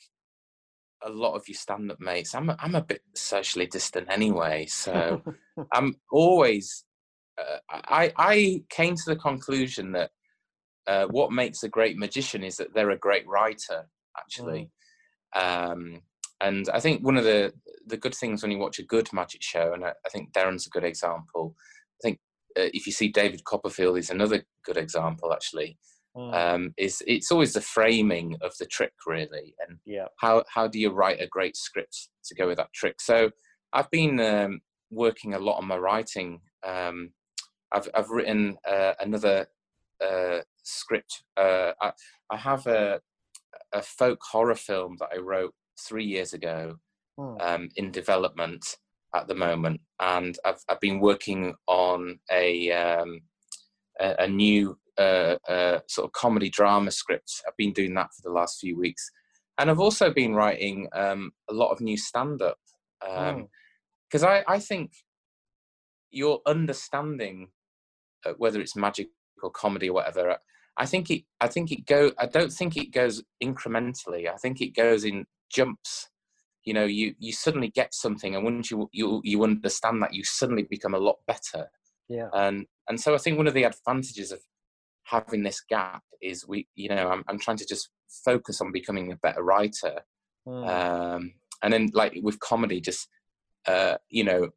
a 1.04 1.10
lot 1.10 1.36
of 1.36 1.48
you 1.48 1.54
stand-up 1.54 2.00
mates 2.00 2.36
i'm 2.36 2.50
a, 2.50 2.58
i'm 2.60 2.76
a 2.76 2.82
bit 2.82 3.02
socially 3.16 3.66
distant 3.66 4.08
anyway 4.10 4.66
so 4.66 5.22
i'm 5.74 5.96
always 6.12 6.86
uh, 7.40 7.58
i 7.70 8.12
i 8.18 8.64
came 8.70 8.96
to 8.96 9.04
the 9.08 9.16
conclusion 9.16 9.92
that 9.92 10.12
uh, 10.88 11.06
what 11.06 11.32
makes 11.32 11.64
a 11.64 11.70
great 11.70 11.98
magician 11.98 12.44
is 12.44 12.58
that 12.58 12.74
they're 12.74 12.92
a 12.92 12.98
great 12.98 13.28
writer 13.28 13.88
actually 14.18 14.70
um 15.36 16.02
and 16.42 16.68
i 16.74 16.80
think 16.80 17.06
one 17.06 17.18
of 17.18 17.24
the 17.24 17.54
the 17.88 17.98
good 17.98 18.16
things 18.16 18.42
when 18.42 18.52
you 18.52 18.58
watch 18.58 18.80
a 18.80 18.86
good 18.86 19.08
magic 19.14 19.42
show 19.42 19.74
and 19.74 19.86
i, 19.86 19.90
I 20.06 20.10
think 20.10 20.34
derren's 20.34 20.68
a 20.68 20.72
good 20.72 20.84
example 20.84 21.56
i 21.58 22.00
think 22.04 22.20
if 22.56 22.86
you 22.86 22.92
see 22.92 23.08
david 23.10 23.44
copperfield 23.44 23.98
is 23.98 24.10
another 24.10 24.44
good 24.66 24.78
example 24.78 25.34
actually. 25.34 25.78
Mm, 26.16 26.34
um, 26.34 26.74
is 26.76 27.02
it's 27.08 27.32
always 27.32 27.54
the 27.54 27.62
framing 27.62 28.36
of 28.42 28.52
the 28.58 28.66
trick 28.66 28.92
really 29.08 29.56
and 29.66 29.78
yeah. 29.86 30.08
how 30.18 30.44
how 30.54 30.68
do 30.68 30.78
you 30.78 30.90
write 30.92 31.22
a 31.22 31.28
great 31.28 31.56
script 31.56 32.10
to 32.26 32.36
go 32.36 32.48
with 32.48 32.58
that 32.58 32.74
trick? 32.74 33.00
So 33.00 33.32
i've 33.72 33.90
been 33.92 34.20
um, 34.20 34.60
working 34.90 35.36
a 35.36 35.40
lot 35.40 35.58
on 35.58 35.68
my 35.68 35.78
writing. 35.78 36.42
Um, 36.68 37.12
i've 37.72 37.88
i've 37.96 38.10
written 38.10 38.58
uh, 38.70 38.94
another 39.00 39.48
uh, 40.06 40.40
script 40.64 41.24
uh, 41.38 41.72
I, 41.80 41.94
I 42.30 42.38
have 42.38 42.68
a 42.68 43.00
a 43.72 43.82
folk 43.82 44.20
horror 44.22 44.56
film 44.56 44.98
that 45.00 45.10
i 45.16 45.18
wrote 45.18 45.54
three 45.80 46.06
years 46.06 46.34
ago 46.34 46.76
Mm. 47.20 47.42
um, 47.42 47.70
in 47.76 47.92
development 47.92 48.78
at 49.16 49.28
the 49.28 49.36
moment 49.36 49.82
and 50.00 50.38
i've, 50.46 50.64
I've 50.70 50.80
been 50.80 51.00
working 51.00 51.54
on 51.68 52.20
a 52.32 52.72
um, 52.72 53.22
a, 54.00 54.16
a 54.20 54.28
new 54.28 54.78
uh, 54.98 55.38
uh, 55.48 55.80
sort 55.88 56.06
of 56.06 56.12
comedy 56.12 56.50
drama 56.50 56.92
script. 56.92 57.42
I've 57.48 57.58
been 57.58 57.74
doing 57.74 57.94
that 57.96 58.10
for 58.14 58.22
the 58.24 58.34
last 58.34 58.60
few 58.60 58.78
weeks, 58.78 59.10
and 59.58 59.70
I've 59.70 59.80
also 59.80 60.12
been 60.12 60.36
writing 60.36 60.88
um, 60.94 61.32
a 61.50 61.54
lot 61.54 61.72
of 61.72 61.82
new 61.82 61.98
stand 61.98 62.42
up 62.42 62.58
because 63.00 64.24
I, 64.24 64.44
I 64.48 64.60
think 64.60 64.92
your 66.12 66.42
understanding, 66.46 67.50
uh, 68.26 68.34
whether 68.38 68.62
it's 68.62 68.76
magic 68.76 69.08
or 69.42 69.50
comedy 69.50 69.90
or 69.90 69.94
whatever, 69.94 70.38
I 70.78 70.86
think 70.86 71.10
it 71.10 71.24
I 71.40 71.48
think 71.48 71.72
it 71.72 71.88
go 71.88 72.12
I 72.20 72.28
don't 72.28 72.52
think 72.52 72.78
it 72.78 72.92
goes 72.92 73.24
incrementally. 73.44 74.30
I 74.32 74.38
think 74.38 74.62
it 74.62 74.76
goes 74.76 75.04
in 75.04 75.26
jumps. 75.50 76.10
You 76.64 76.74
know, 76.74 76.86
you 76.86 77.16
you 77.20 77.32
suddenly 77.34 77.70
get 77.70 77.94
something, 77.94 78.36
and 78.36 78.44
once 78.44 78.70
you 78.72 78.90
you 78.92 79.22
you 79.24 79.44
understand 79.44 80.02
that, 80.02 80.14
you 80.14 80.24
suddenly 80.24 80.64
become 80.64 80.94
a 80.94 81.00
lot 81.00 81.18
better 81.28 81.70
Yeah. 82.10 82.30
and 82.34 82.66
and 82.88 83.00
so 83.00 83.16
I 83.16 83.18
think 83.18 83.38
one 83.38 83.48
of 83.48 83.54
the 83.54 83.64
advantages 83.64 84.32
of 84.32 84.40
having 85.04 85.44
this 85.44 85.62
gap 85.68 86.04
is 86.22 86.48
we 86.48 86.68
you 86.76 86.90
know 86.90 87.10
I'm 87.10 87.24
I'm 87.28 87.40
trying 87.40 87.58
to 87.58 87.66
just 87.66 87.90
focus 88.26 88.62
on 88.62 88.72
becoming 88.72 89.12
a 89.12 89.16
better 89.18 89.44
writer 89.44 90.02
Mm. 90.48 90.68
um 90.68 91.34
and 91.62 91.72
then 91.72 91.92
like 91.94 92.18
with 92.24 92.40
comedy 92.40 92.82
just 92.82 93.08
uh 93.68 93.98
you 94.10 94.24
know 94.24 94.50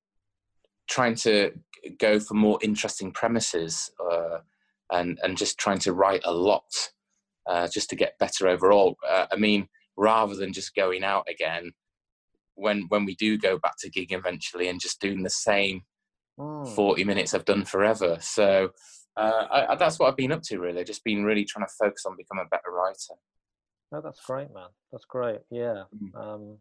trying 0.89 1.15
to 1.15 1.53
go 1.99 2.19
for 2.19 2.33
more 2.33 2.59
interesting 2.63 3.13
premises 3.13 3.91
uh 4.01 4.39
and 4.91 5.19
and 5.23 5.37
just 5.37 5.59
trying 5.59 5.79
to 5.81 5.93
write 5.93 6.23
a 6.25 6.33
lot 6.33 6.65
uh 7.47 7.69
just 7.69 7.91
to 7.91 7.97
get 7.97 8.19
better 8.19 8.49
overall 8.49 8.97
uh, 9.07 9.27
I 9.31 9.37
mean 9.37 9.69
rather 9.99 10.35
than 10.35 10.55
just 10.55 10.75
going 10.75 11.05
out 11.05 11.27
again 11.29 11.73
when 12.55 12.87
when 12.89 13.05
we 13.05 13.15
do 13.17 13.37
go 13.39 13.59
back 13.59 13.75
to 13.79 13.91
gig 13.91 14.13
eventually 14.13 14.69
and 14.69 14.81
just 14.81 15.01
doing 15.01 15.23
the 15.23 15.31
same 15.31 15.83
Mm. 16.37 16.75
40 16.75 17.05
minutes 17.05 17.33
I've 17.33 17.45
done 17.45 17.65
forever. 17.65 18.19
So 18.21 18.71
uh, 19.17 19.47
I, 19.53 19.67
I, 19.73 19.75
that's 19.77 20.01
what 20.01 20.09
I've 20.09 20.17
been 20.17 20.33
up 20.33 20.43
to 20.47 20.59
really. 20.59 20.83
Just 20.83 21.05
been 21.05 21.23
really 21.25 21.45
trying 21.45 21.65
to 21.65 21.73
focus 21.79 22.05
on 22.07 22.17
becoming 22.17 22.45
a 22.45 22.49
better 22.49 22.73
writer. 22.73 23.15
No, 23.93 24.01
that's 24.01 24.19
great, 24.27 24.53
man. 24.53 24.67
That's 24.91 25.05
great. 25.05 25.39
Yeah. 25.53 25.85
Mm. 25.97 26.21
Um, 26.21 26.59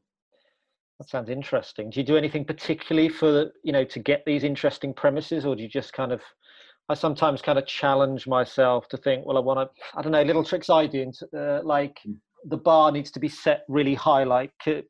that 1.00 1.10
sounds 1.10 1.30
interesting. 1.32 1.90
Do 1.90 2.00
you 2.00 2.06
do 2.06 2.18
anything 2.18 2.46
particularly 2.46 3.10
for 3.10 3.52
you 3.64 3.72
know 3.74 3.84
to 3.84 3.98
get 4.00 4.24
these 4.28 4.44
interesting 4.44 4.94
premises, 4.94 5.44
or 5.44 5.56
do 5.56 5.64
you 5.64 5.70
just 5.70 5.92
kind 5.92 6.12
of? 6.12 6.22
I 6.88 6.94
sometimes 6.94 7.42
kind 7.42 7.58
of 7.58 7.66
challenge 7.66 8.28
myself 8.28 8.88
to 8.90 8.98
think, 8.98 9.26
well, 9.26 9.38
I 9.38 9.40
want 9.40 9.58
to. 9.74 9.82
I 9.98 10.04
don't 10.04 10.12
know, 10.12 10.22
little 10.22 10.44
tricks 10.44 10.70
I 10.70 10.86
do, 10.86 11.02
and 11.02 11.20
uh, 11.36 11.62
like 11.64 11.98
Mm. 12.08 12.18
the 12.46 12.58
bar 12.58 12.92
needs 12.92 13.10
to 13.10 13.20
be 13.20 13.28
set 13.30 13.64
really 13.68 13.96
high. 13.96 14.24
Like, 14.24 14.52
could, 14.64 14.86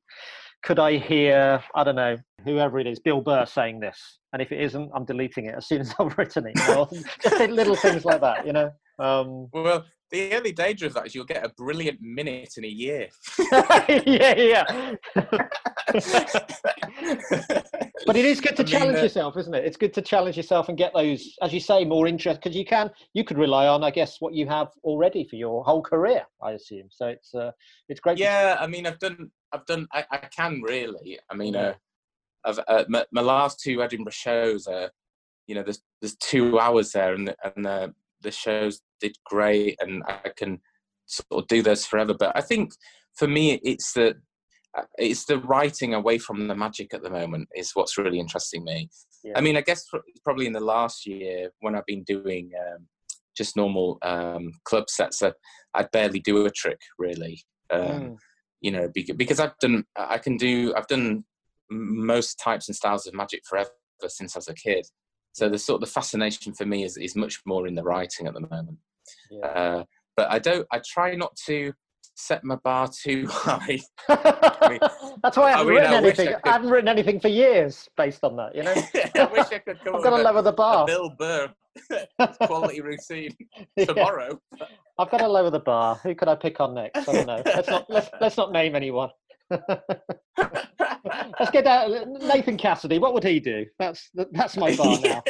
could 0.63 0.79
I 0.79 0.97
hear? 0.97 1.61
I 1.75 1.83
don't 1.83 1.95
know, 1.95 2.17
whoever 2.43 2.79
it 2.79 2.87
is, 2.87 2.99
Bill 2.99 3.21
Burr 3.21 3.45
saying 3.45 3.79
this, 3.79 4.19
and 4.31 4.41
if 4.41 4.51
it 4.51 4.61
isn't, 4.61 4.91
I'm 4.95 5.05
deleting 5.05 5.45
it 5.45 5.55
as 5.55 5.67
soon 5.67 5.81
as 5.81 5.93
I've 5.99 6.17
written 6.17 6.47
it. 6.47 6.53
You 6.55 6.67
know? 6.67 6.89
just 7.21 7.49
little 7.49 7.75
things 7.75 8.05
like 8.05 8.21
that, 8.21 8.45
you 8.47 8.53
know. 8.53 8.71
Um, 8.99 9.47
Well, 9.53 9.85
the 10.11 10.35
only 10.35 10.51
danger 10.51 10.85
of 10.85 10.93
that 10.93 11.07
is 11.07 11.15
you'll 11.15 11.25
get 11.25 11.43
a 11.43 11.49
brilliant 11.49 11.99
minute 11.99 12.53
in 12.57 12.65
a 12.65 12.67
year. 12.67 13.07
yeah, 14.05 14.35
yeah. 14.35 14.93
but 18.05 18.15
it 18.15 18.23
is 18.23 18.39
good 18.39 18.55
to 18.57 18.61
I 18.61 18.65
challenge 18.65 18.99
uh, 18.99 19.03
yourself, 19.03 19.37
isn't 19.37 19.55
it? 19.55 19.65
It's 19.65 19.75
good 19.75 19.93
to 19.95 20.03
challenge 20.03 20.37
yourself 20.37 20.69
and 20.69 20.77
get 20.77 20.93
those, 20.93 21.35
as 21.41 21.51
you 21.51 21.59
say, 21.59 21.83
more 21.83 22.05
interest 22.05 22.41
because 22.41 22.55
you 22.55 22.63
can 22.63 22.91
you 23.13 23.23
could 23.23 23.39
rely 23.39 23.67
on, 23.67 23.83
I 23.83 23.89
guess, 23.89 24.17
what 24.19 24.35
you 24.35 24.47
have 24.47 24.67
already 24.83 25.27
for 25.27 25.35
your 25.35 25.63
whole 25.63 25.81
career. 25.81 26.23
I 26.43 26.51
assume 26.51 26.89
so. 26.91 27.07
It's 27.07 27.33
uh, 27.33 27.51
it's 27.89 27.99
great. 27.99 28.19
Yeah, 28.19 28.57
I 28.59 28.67
mean, 28.67 28.85
I've 28.85 28.99
done, 28.99 29.31
I've 29.53 29.65
done, 29.65 29.87
I, 29.93 30.03
I 30.11 30.17
can 30.17 30.61
really. 30.61 31.19
I 31.29 31.35
mean, 31.35 31.55
uh, 31.55 31.73
I've 32.43 32.59
uh, 32.67 32.85
my, 32.89 33.05
my, 33.11 33.21
last 33.21 33.59
two 33.59 33.81
Edinburgh 33.81 34.11
shows 34.11 34.67
are, 34.67 34.89
you 35.47 35.55
know, 35.55 35.63
there's 35.63 35.81
there's 36.01 36.15
two 36.17 36.59
hours 36.59 36.91
there, 36.91 37.13
and 37.13 37.27
the, 37.27 37.35
and 37.43 37.65
the 37.65 37.93
the 38.21 38.31
shows 38.31 38.81
did 38.99 39.15
great, 39.25 39.77
and 39.79 40.03
I 40.07 40.31
can 40.35 40.59
sort 41.05 41.43
of 41.43 41.47
do 41.47 41.61
those 41.61 41.85
forever. 41.85 42.13
But 42.13 42.35
I 42.35 42.41
think 42.41 42.73
for 43.15 43.27
me, 43.27 43.59
it's 43.63 43.93
the 43.93 44.15
uh, 44.77 44.83
it's 44.97 45.25
the 45.25 45.37
writing 45.39 45.93
away 45.93 46.17
from 46.17 46.47
the 46.47 46.55
magic 46.55 46.93
at 46.93 47.03
the 47.03 47.09
moment 47.09 47.47
is 47.55 47.71
what's 47.73 47.97
really 47.97 48.19
interesting 48.19 48.63
me. 48.63 48.89
Yeah. 49.23 49.33
I 49.35 49.41
mean, 49.41 49.55
I 49.55 49.61
guess 49.61 49.85
probably 50.23 50.47
in 50.47 50.53
the 50.53 50.59
last 50.59 51.05
year 51.05 51.51
when 51.59 51.75
I've 51.75 51.85
been 51.85 52.03
doing 52.03 52.51
um, 52.59 52.87
just 53.37 53.55
normal 53.55 53.99
um, 54.01 54.51
club 54.65 54.89
sets, 54.89 55.21
uh, 55.21 55.31
I 55.73 55.83
barely 55.83 56.19
do 56.19 56.45
a 56.45 56.51
trick 56.51 56.79
really. 56.97 57.43
Um, 57.69 57.81
mm. 57.81 58.17
You 58.63 58.71
know, 58.71 58.89
because 58.93 59.39
I've 59.39 59.57
done, 59.59 59.85
I 59.95 60.17
can 60.17 60.37
do, 60.37 60.73
I've 60.75 60.87
done 60.87 61.25
most 61.69 62.39
types 62.39 62.67
and 62.67 62.75
styles 62.75 63.05
of 63.05 63.13
magic 63.13 63.43
forever 63.45 63.69
since 64.07 64.35
I 64.35 64.39
was 64.39 64.47
a 64.47 64.55
kid. 64.55 64.87
So 65.33 65.49
the 65.49 65.59
sort 65.59 65.83
of 65.83 65.87
the 65.87 65.93
fascination 65.93 66.53
for 66.53 66.65
me 66.65 66.83
is 66.83 66.95
is 66.97 67.15
much 67.15 67.41
more 67.45 67.67
in 67.67 67.75
the 67.75 67.83
writing 67.83 68.25
at 68.25 68.33
the 68.33 68.39
moment. 68.41 68.77
Yeah. 69.29 69.45
Uh, 69.45 69.83
but 70.15 70.31
I 70.31 70.39
don't. 70.39 70.65
I 70.71 70.79
try 70.79 71.15
not 71.15 71.35
to 71.47 71.73
set 72.15 72.43
my 72.43 72.55
bar 72.57 72.87
too 72.87 73.27
high. 73.29 73.79
I 74.09 74.67
mean, 74.69 74.79
That's 75.21 75.37
why 75.37 75.53
I 75.53 75.57
haven't 75.57 75.59
I 75.59 75.63
mean, 75.63 75.75
written 75.75 75.93
I 75.93 75.97
anything. 75.97 76.27
I. 76.29 76.39
I, 76.43 76.51
haven't 76.51 76.69
written 76.69 76.87
anything 76.87 77.19
for 77.19 77.27
years 77.27 77.87
based 77.97 78.23
on 78.23 78.35
that. 78.37 78.55
You 78.55 78.63
know, 78.63 78.73
I 79.15 79.25
wish 79.31 79.47
I 79.51 79.59
could 79.59 79.79
come. 79.83 79.95
I've 79.95 80.03
got 80.03 80.17
to 80.17 80.23
lower 80.23 80.41
the 80.41 80.51
bar. 80.51 80.85
Bill 80.85 81.09
Burr 81.17 81.49
quality 82.41 82.81
routine 82.81 83.35
tomorrow. 83.77 84.39
Yeah. 84.57 84.65
I've 84.99 85.09
got 85.09 85.19
to 85.19 85.27
lower 85.27 85.49
the 85.49 85.59
bar. 85.59 85.95
Who 86.03 86.13
could 86.13 86.27
I 86.27 86.35
pick 86.35 86.59
on 86.59 86.75
next? 86.75 87.07
I 87.07 87.13
don't 87.13 87.27
know. 87.27 87.41
Let's 87.45 87.67
not 87.67 87.89
let's, 87.89 88.09
let's 88.21 88.37
not 88.37 88.51
name 88.51 88.75
anyone. 88.75 89.09
let's 89.49 91.51
get 91.51 91.65
down. 91.65 92.13
Nathan 92.19 92.57
Cassidy. 92.57 92.99
What 92.99 93.13
would 93.13 93.23
he 93.23 93.39
do? 93.39 93.65
That's 93.79 94.09
that's 94.31 94.55
my 94.55 94.75
bar 94.75 94.99
now. 95.01 95.23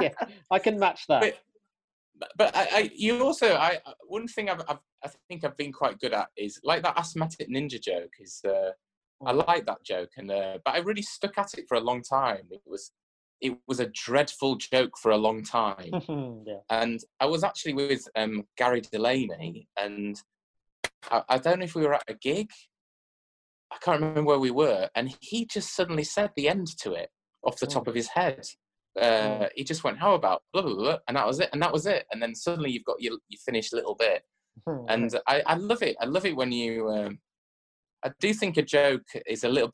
yeah, 0.00 0.10
I 0.50 0.58
can 0.58 0.78
match 0.78 1.06
that. 1.08 1.22
But, 1.22 1.38
but 2.36 2.54
I, 2.56 2.68
I, 2.72 2.90
you 2.94 3.22
also, 3.22 3.54
I 3.54 3.78
one 4.06 4.28
thing 4.28 4.48
I've, 4.48 4.62
I've, 4.68 4.78
i 5.04 5.10
think 5.28 5.44
I've 5.44 5.56
been 5.56 5.72
quite 5.72 5.98
good 5.98 6.12
at 6.12 6.28
is 6.36 6.60
like 6.62 6.82
that 6.82 6.98
asthmatic 6.98 7.48
ninja 7.50 7.80
joke. 7.80 8.12
Is 8.20 8.40
uh, 8.46 8.70
I 9.24 9.32
mm. 9.32 9.46
like 9.46 9.66
that 9.66 9.82
joke, 9.84 10.10
and 10.16 10.30
uh, 10.30 10.58
but 10.64 10.74
I 10.74 10.78
really 10.78 11.02
stuck 11.02 11.38
at 11.38 11.54
it 11.54 11.66
for 11.68 11.76
a 11.76 11.80
long 11.80 12.02
time. 12.02 12.46
It 12.50 12.62
was 12.66 12.92
it 13.40 13.56
was 13.66 13.80
a 13.80 13.90
dreadful 13.92 14.56
joke 14.56 14.96
for 14.98 15.10
a 15.10 15.16
long 15.16 15.42
time, 15.42 15.90
yeah. 16.46 16.58
and 16.70 17.00
I 17.20 17.26
was 17.26 17.44
actually 17.44 17.74
with 17.74 18.06
um, 18.16 18.44
Gary 18.56 18.80
Delaney, 18.80 19.68
and 19.80 20.20
I, 21.10 21.22
I 21.28 21.38
don't 21.38 21.58
know 21.58 21.64
if 21.64 21.74
we 21.74 21.82
were 21.82 21.94
at 21.94 22.04
a 22.08 22.14
gig. 22.14 22.50
I 23.72 23.76
can't 23.82 24.00
remember 24.00 24.28
where 24.28 24.38
we 24.38 24.52
were, 24.52 24.88
and 24.94 25.14
he 25.20 25.46
just 25.46 25.74
suddenly 25.74 26.04
said 26.04 26.30
the 26.36 26.48
end 26.48 26.68
to 26.78 26.92
it 26.92 27.10
off 27.42 27.58
the 27.58 27.66
top 27.66 27.84
mm. 27.84 27.88
of 27.88 27.94
his 27.94 28.08
head 28.08 28.46
uh, 29.00 29.48
he 29.54 29.64
just 29.64 29.84
went, 29.84 29.98
"How 29.98 30.14
about 30.14 30.42
blah, 30.52 30.62
blah 30.62 30.74
blah," 30.74 30.98
and 31.08 31.16
that 31.16 31.26
was 31.26 31.40
it, 31.40 31.50
and 31.52 31.62
that 31.62 31.72
was 31.72 31.86
it, 31.86 32.06
and 32.12 32.22
then 32.22 32.34
suddenly 32.34 32.70
you've 32.70 32.84
got 32.84 33.00
your, 33.00 33.18
your 33.28 33.38
finished 33.44 33.72
little 33.72 33.94
bit, 33.94 34.22
and 34.88 35.14
I, 35.26 35.42
I 35.46 35.54
love 35.56 35.82
it. 35.82 35.96
I 36.00 36.06
love 36.06 36.26
it 36.26 36.36
when 36.36 36.52
you. 36.52 36.88
Um, 36.90 37.18
I 38.04 38.12
do 38.20 38.34
think 38.34 38.56
a 38.56 38.62
joke 38.62 39.06
is 39.26 39.44
a 39.44 39.48
little. 39.48 39.70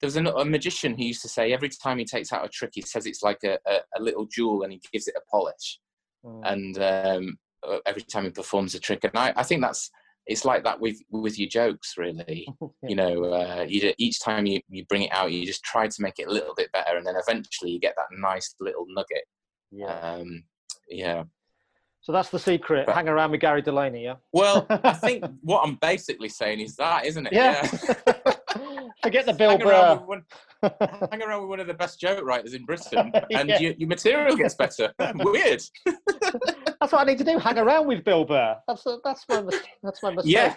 There 0.00 0.08
was 0.08 0.16
a, 0.16 0.24
a, 0.24 0.44
magician 0.44 0.96
who 0.96 1.04
used 1.04 1.22
to 1.22 1.28
say 1.28 1.52
every 1.52 1.68
time 1.68 1.98
he 1.98 2.04
takes 2.04 2.32
out 2.32 2.44
a 2.44 2.48
trick, 2.48 2.72
he 2.74 2.82
says 2.82 3.06
it's 3.06 3.22
like 3.22 3.38
a, 3.44 3.58
a, 3.66 3.78
a 3.98 4.02
little 4.02 4.26
jewel, 4.26 4.62
and 4.62 4.72
he 4.72 4.80
gives 4.92 5.06
it 5.06 5.14
a 5.16 5.30
polish, 5.30 5.78
mm. 6.24 6.40
and 6.44 6.78
um, 6.78 7.38
every 7.86 8.02
time 8.02 8.24
he 8.24 8.30
performs 8.30 8.74
a 8.74 8.80
trick, 8.80 9.04
and 9.04 9.12
I, 9.14 9.32
I 9.36 9.42
think 9.42 9.62
that's 9.62 9.90
it's 10.26 10.44
like 10.44 10.64
that 10.64 10.80
with 10.80 10.98
with 11.10 11.38
your 11.38 11.48
jokes 11.48 11.94
really. 11.96 12.46
You 12.86 12.96
know 12.96 13.24
uh, 13.24 13.64
you, 13.66 13.94
each 13.98 14.20
time 14.20 14.44
you, 14.46 14.60
you 14.68 14.84
bring 14.86 15.02
it 15.02 15.12
out 15.12 15.32
you 15.32 15.46
just 15.46 15.64
try 15.64 15.88
to 15.88 16.02
make 16.02 16.18
it 16.18 16.28
a 16.28 16.30
little 16.30 16.54
bit 16.54 16.70
better 16.72 16.98
and 16.98 17.06
then 17.06 17.14
eventually 17.16 17.70
you 17.70 17.80
get 17.80 17.94
that 17.96 18.06
nice 18.18 18.54
little 18.60 18.84
nugget. 18.88 19.24
Yeah. 19.70 19.98
Um, 20.00 20.44
yeah. 20.90 21.24
So 22.02 22.12
that's 22.12 22.28
the 22.28 22.38
secret 22.38 22.84
but, 22.84 22.94
hang 22.94 23.08
around 23.08 23.30
with 23.30 23.40
gary 23.40 23.62
delaney 23.62 24.04
yeah? 24.04 24.16
Well 24.34 24.66
i 24.68 24.92
think 25.06 25.24
what 25.40 25.62
i'm 25.64 25.76
basically 25.76 26.28
saying 26.28 26.60
is 26.60 26.76
that 26.76 27.06
isn't 27.06 27.26
it? 27.26 27.32
Yeah, 27.32 27.66
yeah. 28.06 28.34
forget 29.02 29.24
the 29.24 29.32
bill 29.32 29.52
hang 29.52 29.62
around, 29.62 30.06
one, 30.06 30.22
hang 31.10 31.22
around 31.22 31.40
with 31.40 31.48
one 31.48 31.60
of 31.60 31.66
the 31.66 31.74
best 31.74 31.98
joke 31.98 32.22
writers 32.22 32.52
in 32.52 32.66
britain 32.66 33.10
and 33.30 33.48
yeah. 33.48 33.58
your, 33.58 33.72
your 33.78 33.88
material 33.88 34.36
gets 34.36 34.54
better. 34.54 34.92
Weird 35.14 35.62
that's 36.84 36.92
what 36.92 37.00
I 37.00 37.04
need 37.10 37.18
to 37.18 37.24
do. 37.24 37.38
Hang 37.38 37.58
around 37.58 37.86
with 37.86 38.04
Bill 38.04 38.26
Burr. 38.26 38.56
That's 38.68 38.86
that's 39.02 39.24
my 39.26 39.42
that's 39.82 40.02
my 40.02 40.10
mistake. 40.10 40.34
Yeah. 40.34 40.54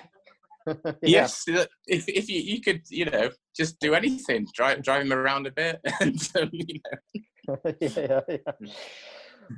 yeah. 0.85 0.91
Yes, 1.01 1.45
if 1.47 1.69
if 1.87 2.29
you, 2.29 2.41
you 2.41 2.59
could 2.59 2.81
you 2.89 3.05
know 3.05 3.29
just 3.55 3.79
do 3.79 3.93
anything, 3.93 4.45
drive 4.53 4.83
drive 4.83 5.03
him 5.03 5.13
around 5.13 5.47
a 5.47 5.51
bit, 5.51 5.79
and 6.01 6.29
um, 6.37 6.49
you 6.51 6.81
know. 6.83 7.55
yeah, 7.79 7.89
yeah, 7.95 8.19
yeah. 8.27 8.69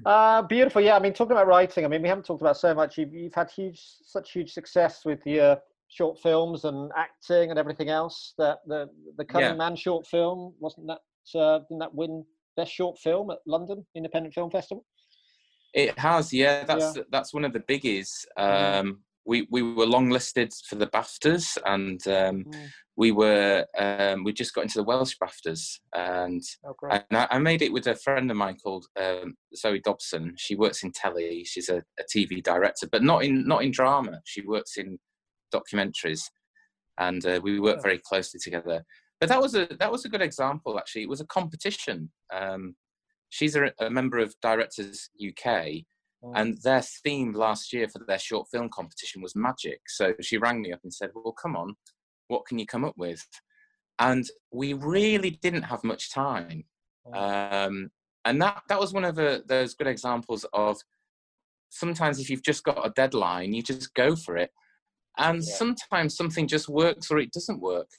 Uh, 0.05 0.43
beautiful. 0.43 0.79
Yeah, 0.79 0.95
I 0.95 0.99
mean, 0.99 1.13
talking 1.13 1.31
about 1.31 1.47
writing, 1.47 1.83
I 1.83 1.87
mean, 1.87 2.03
we 2.03 2.07
haven't 2.07 2.25
talked 2.25 2.41
about 2.41 2.57
so 2.57 2.75
much. 2.75 2.99
You've, 2.99 3.11
you've 3.11 3.33
had 3.33 3.49
huge, 3.49 3.81
such 4.03 4.31
huge 4.31 4.53
success 4.53 5.03
with 5.03 5.25
your 5.25 5.57
short 5.87 6.19
films 6.19 6.65
and 6.65 6.91
acting 6.95 7.49
and 7.49 7.57
everything 7.57 7.89
else. 7.89 8.35
That 8.37 8.59
the 8.67 8.87
the 9.17 9.25
Cunning 9.25 9.49
yeah. 9.49 9.55
Man 9.55 9.75
short 9.75 10.05
film 10.05 10.53
wasn't 10.59 10.85
that 10.85 11.39
uh, 11.39 11.59
didn't 11.67 11.79
that 11.79 11.95
win 11.95 12.23
best 12.55 12.71
short 12.71 12.99
film 12.99 13.31
at 13.31 13.39
London 13.47 13.83
Independent 13.95 14.35
Film 14.35 14.51
Festival? 14.51 14.85
It 15.73 15.97
has, 15.99 16.33
yeah. 16.33 16.63
That's 16.65 16.97
yeah. 16.97 17.03
that's 17.11 17.33
one 17.33 17.45
of 17.45 17.53
the 17.53 17.59
biggies. 17.59 18.25
Mm. 18.37 18.79
Um, 18.79 18.99
we 19.25 19.47
we 19.51 19.61
were 19.61 19.85
longlisted 19.85 20.51
for 20.65 20.75
the 20.75 20.87
BAFTAs, 20.87 21.57
and 21.65 22.05
um, 22.07 22.45
mm. 22.45 22.69
we 22.95 23.11
were 23.11 23.65
um, 23.77 24.23
we 24.23 24.33
just 24.33 24.55
got 24.55 24.63
into 24.63 24.79
the 24.79 24.83
Welsh 24.83 25.15
BAFTAs, 25.21 25.79
and 25.93 26.41
oh, 26.65 26.75
and 26.89 27.03
I, 27.11 27.27
I, 27.29 27.37
made 27.37 27.61
it 27.61 27.71
with 27.71 27.85
a 27.87 27.95
friend 27.95 28.31
of 28.31 28.37
mine 28.37 28.57
called 28.57 28.87
um, 28.99 29.35
Zoe 29.55 29.81
Dobson. 29.81 30.33
She 30.37 30.55
works 30.55 30.83
in 30.83 30.91
telly. 30.91 31.43
She's 31.45 31.69
a, 31.69 31.83
a, 31.99 32.03
TV 32.11 32.43
director, 32.43 32.87
but 32.91 33.03
not 33.03 33.23
in 33.23 33.47
not 33.47 33.63
in 33.63 33.71
drama. 33.71 34.19
She 34.25 34.41
works 34.41 34.77
in 34.77 34.97
documentaries, 35.53 36.23
and 36.97 37.23
uh, 37.25 37.39
we 37.43 37.59
work 37.59 37.83
very 37.83 37.99
closely 37.99 38.39
together. 38.39 38.83
But 39.19 39.29
that 39.29 39.41
was 39.41 39.53
a 39.53 39.67
that 39.79 39.91
was 39.91 40.05
a 40.05 40.09
good 40.09 40.23
example. 40.23 40.79
Actually, 40.79 41.03
it 41.03 41.09
was 41.09 41.21
a 41.21 41.27
competition. 41.27 42.09
Um, 42.33 42.75
she's 43.29 43.55
a, 43.55 43.71
a 43.79 43.89
member 43.89 44.19
of 44.19 44.35
Directors 44.41 45.09
UK, 45.15 45.45
mm. 45.45 46.33
and 46.35 46.57
their 46.63 46.81
theme 46.81 47.33
last 47.33 47.71
year 47.73 47.87
for 47.87 48.01
their 48.07 48.19
short 48.19 48.47
film 48.51 48.69
competition 48.69 49.21
was 49.21 49.35
magic. 49.35 49.81
So 49.87 50.13
she 50.21 50.37
rang 50.37 50.61
me 50.61 50.73
up 50.73 50.81
and 50.83 50.93
said, 50.93 51.11
"Well, 51.13 51.33
come 51.33 51.55
on, 51.55 51.75
what 52.27 52.45
can 52.45 52.59
you 52.59 52.65
come 52.65 52.85
up 52.85 52.95
with?" 52.97 53.25
And 53.99 54.25
we 54.51 54.73
really 54.73 55.31
didn't 55.41 55.63
have 55.63 55.83
much 55.83 56.11
time, 56.11 56.63
mm. 57.07 57.15
um, 57.67 57.89
and 58.25 58.41
that 58.41 58.63
that 58.69 58.79
was 58.79 58.93
one 58.93 59.05
of 59.05 59.15
the, 59.15 59.43
those 59.47 59.73
good 59.73 59.87
examples 59.87 60.45
of 60.53 60.77
sometimes 61.69 62.19
if 62.19 62.29
you've 62.29 62.43
just 62.43 62.63
got 62.63 62.85
a 62.85 62.91
deadline, 62.95 63.53
you 63.53 63.61
just 63.61 63.93
go 63.93 64.15
for 64.15 64.37
it, 64.37 64.51
and 65.17 65.43
yeah. 65.43 65.53
sometimes 65.55 66.15
something 66.15 66.47
just 66.47 66.69
works 66.69 67.11
or 67.11 67.19
it 67.19 67.31
doesn't 67.31 67.61
work. 67.61 67.89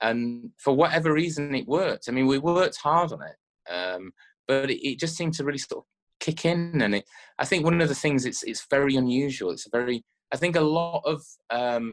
And 0.00 0.50
for 0.58 0.76
whatever 0.76 1.12
reason, 1.12 1.54
it 1.56 1.66
worked. 1.66 2.04
I 2.08 2.12
mean, 2.12 2.26
we 2.26 2.38
worked 2.38 2.76
hard 2.76 3.10
on 3.12 3.20
it. 3.22 3.72
Um, 3.72 4.12
but 4.48 4.70
it, 4.70 4.84
it, 4.84 4.98
just 4.98 5.16
seemed 5.16 5.34
to 5.34 5.44
really 5.44 5.58
sort 5.58 5.84
of 5.84 5.84
kick 6.18 6.44
in. 6.44 6.80
And 6.80 6.96
it, 6.96 7.04
I 7.38 7.44
think 7.44 7.64
one 7.64 7.80
of 7.80 7.88
the 7.88 7.94
things 7.94 8.26
it's 8.26 8.42
it's 8.42 8.66
very 8.68 8.96
unusual. 8.96 9.50
It's 9.50 9.66
a 9.66 9.70
very 9.70 10.02
I 10.32 10.36
think 10.36 10.56
a 10.56 10.60
lot 10.60 11.02
of 11.04 11.22
um, 11.50 11.92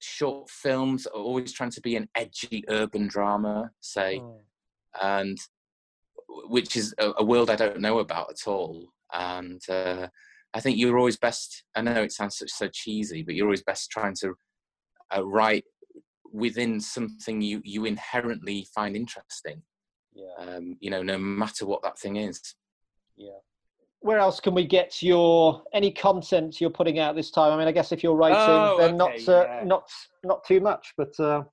short 0.00 0.50
films 0.50 1.06
are 1.06 1.20
always 1.20 1.52
trying 1.52 1.70
to 1.70 1.80
be 1.80 1.96
an 1.96 2.08
edgy 2.14 2.64
urban 2.68 3.06
drama, 3.08 3.70
say, 3.80 4.20
oh. 4.20 4.40
and 5.00 5.38
which 6.28 6.76
is 6.76 6.94
a, 6.98 7.12
a, 7.18 7.24
world 7.24 7.50
I 7.50 7.56
don't 7.56 7.80
know 7.80 7.98
about 7.98 8.30
at 8.30 8.46
all. 8.46 8.88
And 9.12 9.60
uh, 9.68 10.08
I 10.54 10.60
think 10.60 10.78
you're 10.78 10.98
always 10.98 11.18
best. 11.18 11.64
I 11.74 11.82
know 11.82 12.02
it 12.02 12.12
sounds 12.12 12.38
so, 12.38 12.46
so 12.48 12.68
cheesy, 12.68 13.22
but 13.22 13.34
you're 13.34 13.46
always 13.46 13.62
best 13.62 13.90
trying 13.90 14.14
to 14.20 14.34
uh, 15.14 15.24
write 15.24 15.64
within 16.32 16.80
something 16.80 17.42
you 17.42 17.60
you 17.62 17.84
inherently 17.84 18.66
find 18.74 18.96
interesting 18.96 19.62
yeah. 20.14 20.32
Um, 20.38 20.76
you 20.80 20.90
know, 20.90 21.02
no 21.02 21.18
matter 21.18 21.66
what 21.66 21.82
that 21.82 21.98
thing 21.98 22.16
is. 22.16 22.54
Yeah. 23.16 23.30
Where 24.00 24.18
else 24.18 24.40
can 24.40 24.54
we 24.54 24.66
get 24.66 25.00
your 25.00 25.62
any 25.72 25.92
content 25.92 26.60
you're 26.60 26.70
putting 26.70 26.98
out 26.98 27.14
this 27.14 27.30
time? 27.30 27.52
I 27.52 27.56
mean, 27.56 27.68
I 27.68 27.72
guess 27.72 27.92
if 27.92 28.02
you're 28.02 28.16
writing, 28.16 28.38
oh, 28.38 28.76
then 28.78 29.00
okay, 29.00 29.24
not 29.24 29.28
uh, 29.28 29.44
yeah. 29.48 29.64
not 29.64 29.88
not 30.24 30.44
too 30.44 30.60
much, 30.60 30.92
but. 30.96 31.18
Uh, 31.18 31.44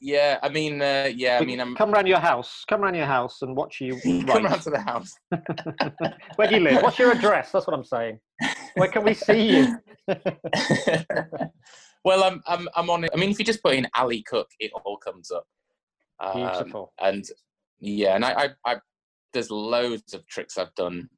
yeah, 0.00 0.38
I 0.42 0.48
mean, 0.48 0.80
uh, 0.80 1.10
yeah, 1.12 1.38
I 1.40 1.44
mean, 1.44 1.60
I'm... 1.60 1.74
come 1.74 1.92
around 1.92 2.06
your 2.06 2.20
house. 2.20 2.64
Come 2.68 2.84
around 2.84 2.94
your 2.94 3.06
house 3.06 3.42
and 3.42 3.56
watch 3.56 3.80
you. 3.80 3.98
come 4.26 4.46
around 4.46 4.60
to 4.60 4.70
the 4.70 4.80
house. 4.80 5.12
Where 6.36 6.46
do 6.48 6.54
you 6.54 6.60
live? 6.60 6.82
What's 6.82 7.00
your 7.00 7.10
address? 7.10 7.50
That's 7.50 7.66
what 7.66 7.74
I'm 7.74 7.84
saying. 7.84 8.20
Where 8.74 8.88
can 8.88 9.02
we 9.02 9.14
see 9.14 9.56
you? 9.56 9.76
well, 12.04 12.22
I'm, 12.22 12.40
I'm, 12.46 12.68
I'm 12.76 12.90
on 12.90 13.04
it. 13.04 13.10
I 13.12 13.16
mean, 13.16 13.30
if 13.30 13.40
you 13.40 13.44
just 13.44 13.62
put 13.62 13.74
in 13.74 13.88
Ali 13.96 14.22
Cook, 14.22 14.48
it 14.60 14.70
all 14.84 14.98
comes 14.98 15.32
up. 15.32 15.46
Um, 16.20 16.48
Beautiful. 16.48 16.92
and 17.00 17.24
yeah, 17.80 18.14
and 18.14 18.24
I, 18.24 18.32
I, 18.32 18.48
I, 18.72 18.76
there's 19.32 19.50
loads 19.50 20.14
of 20.14 20.26
tricks 20.26 20.56
I've 20.58 20.74
done 20.74 21.08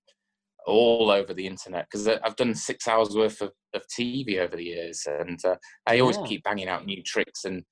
all 0.66 1.11
over 1.11 1.33
the 1.33 1.46
internet 1.46 1.87
because 1.90 2.07
I've 2.09 2.37
done 2.37 2.55
six 2.55 2.87
hours 2.87 3.16
worth 3.16 3.40
of, 3.40 3.53
of 3.75 3.83
TV 3.88 4.38
over 4.38 4.57
the 4.57 4.64
years, 4.64 5.07
and 5.07 5.42
uh, 5.44 5.57
I 5.87 6.01
always 6.01 6.16
Yeah. 6.18 6.27
keep 6.27 6.44
banging 6.44 6.68
out 6.68 6.85
new 6.87 7.03
tricks 7.03 7.44
and 7.44 7.64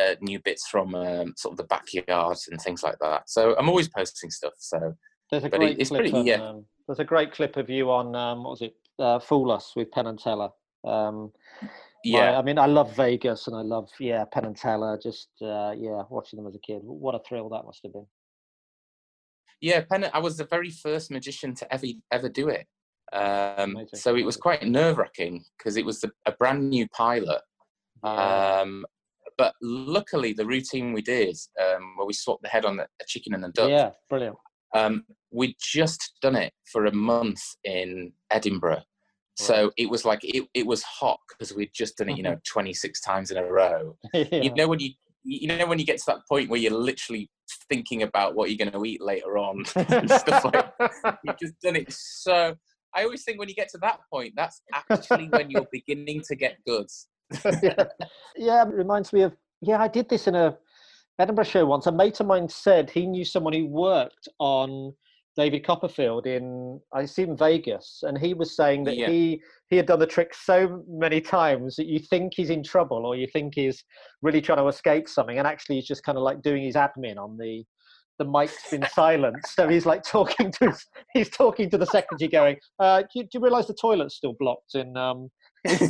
uh, 0.00 0.14
new 0.20 0.40
bits 0.44 0.68
from 0.68 0.94
um, 0.94 1.34
sort 1.36 1.52
of 1.52 1.56
the 1.58 1.64
backyard 1.64 2.36
and 2.50 2.60
things 2.60 2.82
like 2.82 2.96
that. 3.00 3.28
So 3.28 3.54
I'm 3.58 3.68
always 3.68 3.88
posting 3.88 4.30
stuff. 4.30 4.54
So 4.58 4.94
There's 5.30 5.44
a 5.44 5.48
but 5.48 5.56
it- 5.56 5.58
great 5.66 5.78
it's 5.80 5.90
clip. 5.90 6.00
pretty- 6.00 6.16
on, 6.18 6.26
yeah. 6.26 6.48
um, 6.48 6.64
there's 6.86 7.00
a 7.00 7.04
great 7.04 7.32
clip 7.32 7.56
of 7.56 7.68
you 7.68 7.90
on 7.90 8.14
um, 8.14 8.44
what 8.44 8.50
was 8.50 8.62
it? 8.62 8.74
Uh, 8.98 9.18
Fool 9.18 9.50
Us 9.50 9.72
with 9.74 9.90
Penn 9.90 10.06
and 10.06 10.18
Teller. 10.18 10.50
My- 12.04 12.18
yeah, 12.18 12.38
I 12.38 12.42
mean, 12.42 12.58
I 12.58 12.66
love 12.66 12.94
Vegas 12.96 13.46
and 13.46 13.56
I 13.56 13.62
love 13.62 13.88
yeah 13.98 14.24
Penn 14.32 14.44
and 14.44 14.56
Teller. 14.56 14.98
Just 15.02 15.28
uh, 15.42 15.72
yeah, 15.76 16.02
watching 16.10 16.36
them 16.36 16.46
as 16.46 16.54
a 16.54 16.58
kid. 16.58 16.80
What 16.82 17.14
a 17.14 17.20
thrill 17.26 17.48
that 17.50 17.64
must 17.64 17.80
have 17.84 17.92
been. 17.92 18.06
yeah, 19.60 19.80
Penn. 19.82 20.10
I 20.12 20.18
was 20.18 20.36
the 20.36 20.44
very 20.44 20.70
first 20.70 21.10
magician 21.10 21.54
to 21.56 21.72
ever 21.72 21.86
ever 22.10 22.28
do 22.28 22.48
it. 22.48 22.66
Um, 23.12 23.76
so 23.94 24.16
it 24.16 24.24
was 24.24 24.36
quite 24.36 24.66
nerve 24.66 24.98
wracking 24.98 25.44
because 25.56 25.76
it 25.76 25.84
was 25.84 26.00
the, 26.00 26.10
a 26.26 26.32
brand 26.32 26.68
new 26.68 26.88
pilot. 26.88 27.40
Um, 28.02 28.84
but 29.38 29.54
luckily, 29.62 30.32
the 30.32 30.46
routine 30.46 30.92
we 30.92 31.02
did, 31.02 31.36
um, 31.60 31.94
where 31.96 32.06
we 32.06 32.12
swapped 32.12 32.42
the 32.42 32.48
head 32.48 32.64
on 32.64 32.76
the, 32.76 32.84
a 32.84 33.04
chicken 33.06 33.34
and 33.34 33.44
a 33.44 33.48
duck, 33.48 33.70
yeah, 33.70 33.90
brilliant. 34.08 34.36
um, 34.74 35.04
we'd 35.30 35.54
just 35.60 36.12
done 36.20 36.36
it 36.36 36.52
for 36.70 36.86
a 36.86 36.94
month 36.94 37.40
in 37.64 38.12
Edinburgh. 38.30 38.82
So 39.36 39.72
it 39.76 39.90
was 39.90 40.04
like 40.04 40.20
it, 40.22 40.46
it 40.54 40.66
was 40.66 40.82
hot 40.82 41.18
because 41.28 41.54
we'd 41.54 41.72
just 41.74 41.96
done 41.96 42.08
it, 42.08 42.16
you 42.16 42.22
know, 42.22 42.32
mm-hmm. 42.32 42.52
26 42.52 43.00
times 43.00 43.30
in 43.30 43.36
a 43.36 43.44
row. 43.44 43.96
yeah. 44.14 44.24
You 44.30 44.54
know 44.54 44.68
when 44.68 44.80
you 44.80 44.90
you 45.24 45.48
know 45.48 45.66
when 45.66 45.78
you 45.78 45.86
get 45.86 45.98
to 45.98 46.04
that 46.06 46.20
point 46.28 46.50
where 46.50 46.60
you're 46.60 46.72
literally 46.72 47.30
thinking 47.68 48.02
about 48.02 48.34
what 48.34 48.50
you're 48.50 48.58
going 48.58 48.70
to 48.70 48.88
eat 48.88 49.02
later 49.02 49.38
on 49.38 49.64
and 49.76 50.10
stuff 50.10 50.44
like 50.44 50.72
you've 51.24 51.38
just 51.38 51.58
done 51.62 51.76
it 51.76 51.90
so 51.90 52.54
I 52.94 53.02
always 53.02 53.24
think 53.24 53.38
when 53.38 53.48
you 53.48 53.54
get 53.54 53.68
to 53.70 53.78
that 53.78 54.00
point, 54.10 54.34
that's 54.36 54.62
actually 54.72 55.28
when 55.28 55.50
you're 55.50 55.66
beginning 55.72 56.22
to 56.28 56.36
get 56.36 56.58
good. 56.64 56.86
yeah. 57.62 57.84
yeah, 58.36 58.62
it 58.62 58.72
reminds 58.72 59.12
me 59.12 59.22
of 59.22 59.34
yeah, 59.60 59.82
I 59.82 59.88
did 59.88 60.08
this 60.08 60.26
in 60.26 60.34
a 60.34 60.56
Edinburgh 61.18 61.44
show 61.44 61.66
once. 61.66 61.86
A 61.86 61.92
mate 61.92 62.20
of 62.20 62.26
mine 62.26 62.48
said 62.48 62.90
he 62.90 63.06
knew 63.06 63.24
someone 63.24 63.52
who 63.52 63.66
worked 63.66 64.28
on 64.38 64.94
David 65.36 65.66
Copperfield 65.66 66.26
in 66.26 66.80
I 66.92 67.04
see 67.04 67.24
assume 67.24 67.36
Vegas, 67.36 68.00
and 68.02 68.16
he 68.16 68.34
was 68.34 68.54
saying 68.56 68.84
that 68.84 68.96
Yeah. 68.96 69.08
he 69.08 69.42
he 69.70 69.76
had 69.76 69.86
done 69.86 69.98
the 69.98 70.06
trick 70.06 70.32
so 70.34 70.82
many 70.88 71.20
times 71.20 71.74
that 71.76 71.86
you 71.86 71.98
think 71.98 72.34
he's 72.36 72.50
in 72.50 72.62
trouble 72.62 73.04
or 73.06 73.16
you 73.16 73.26
think 73.32 73.54
he's 73.54 73.82
really 74.22 74.40
trying 74.40 74.58
to 74.58 74.68
escape 74.68 75.08
something, 75.08 75.38
and 75.38 75.46
actually 75.46 75.76
he's 75.76 75.86
just 75.86 76.04
kind 76.04 76.16
of 76.18 76.22
like 76.24 76.42
doing 76.42 76.62
his 76.62 76.76
admin 76.76 77.16
on 77.16 77.36
the 77.36 77.64
the 78.18 78.24
mic's 78.24 78.70
been 78.70 78.86
silenced, 78.94 79.56
so 79.56 79.68
he's 79.68 79.86
like 79.86 80.04
talking 80.04 80.52
to 80.52 80.66
his, 80.70 80.86
he's 81.14 81.28
talking 81.30 81.68
to 81.68 81.76
the 81.76 81.86
secretary, 81.86 82.28
going, 82.30 82.56
uh, 82.78 83.00
do, 83.02 83.08
you, 83.14 83.22
"Do 83.24 83.28
you 83.34 83.40
realise 83.40 83.66
the 83.66 83.74
toilet's 83.74 84.14
still 84.14 84.34
blocked 84.38 84.76
in 84.76 84.96
um, 84.96 85.28
just 85.68 85.82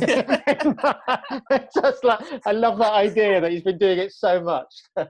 like 2.03 2.19
I 2.45 2.51
love 2.51 2.79
that 2.79 2.93
idea 2.93 3.39
that 3.41 3.51
he's 3.51 3.61
been 3.61 3.77
doing 3.77 3.99
it 3.99 4.11
so 4.11 4.41
much. 4.41 4.73
He's 4.97 5.07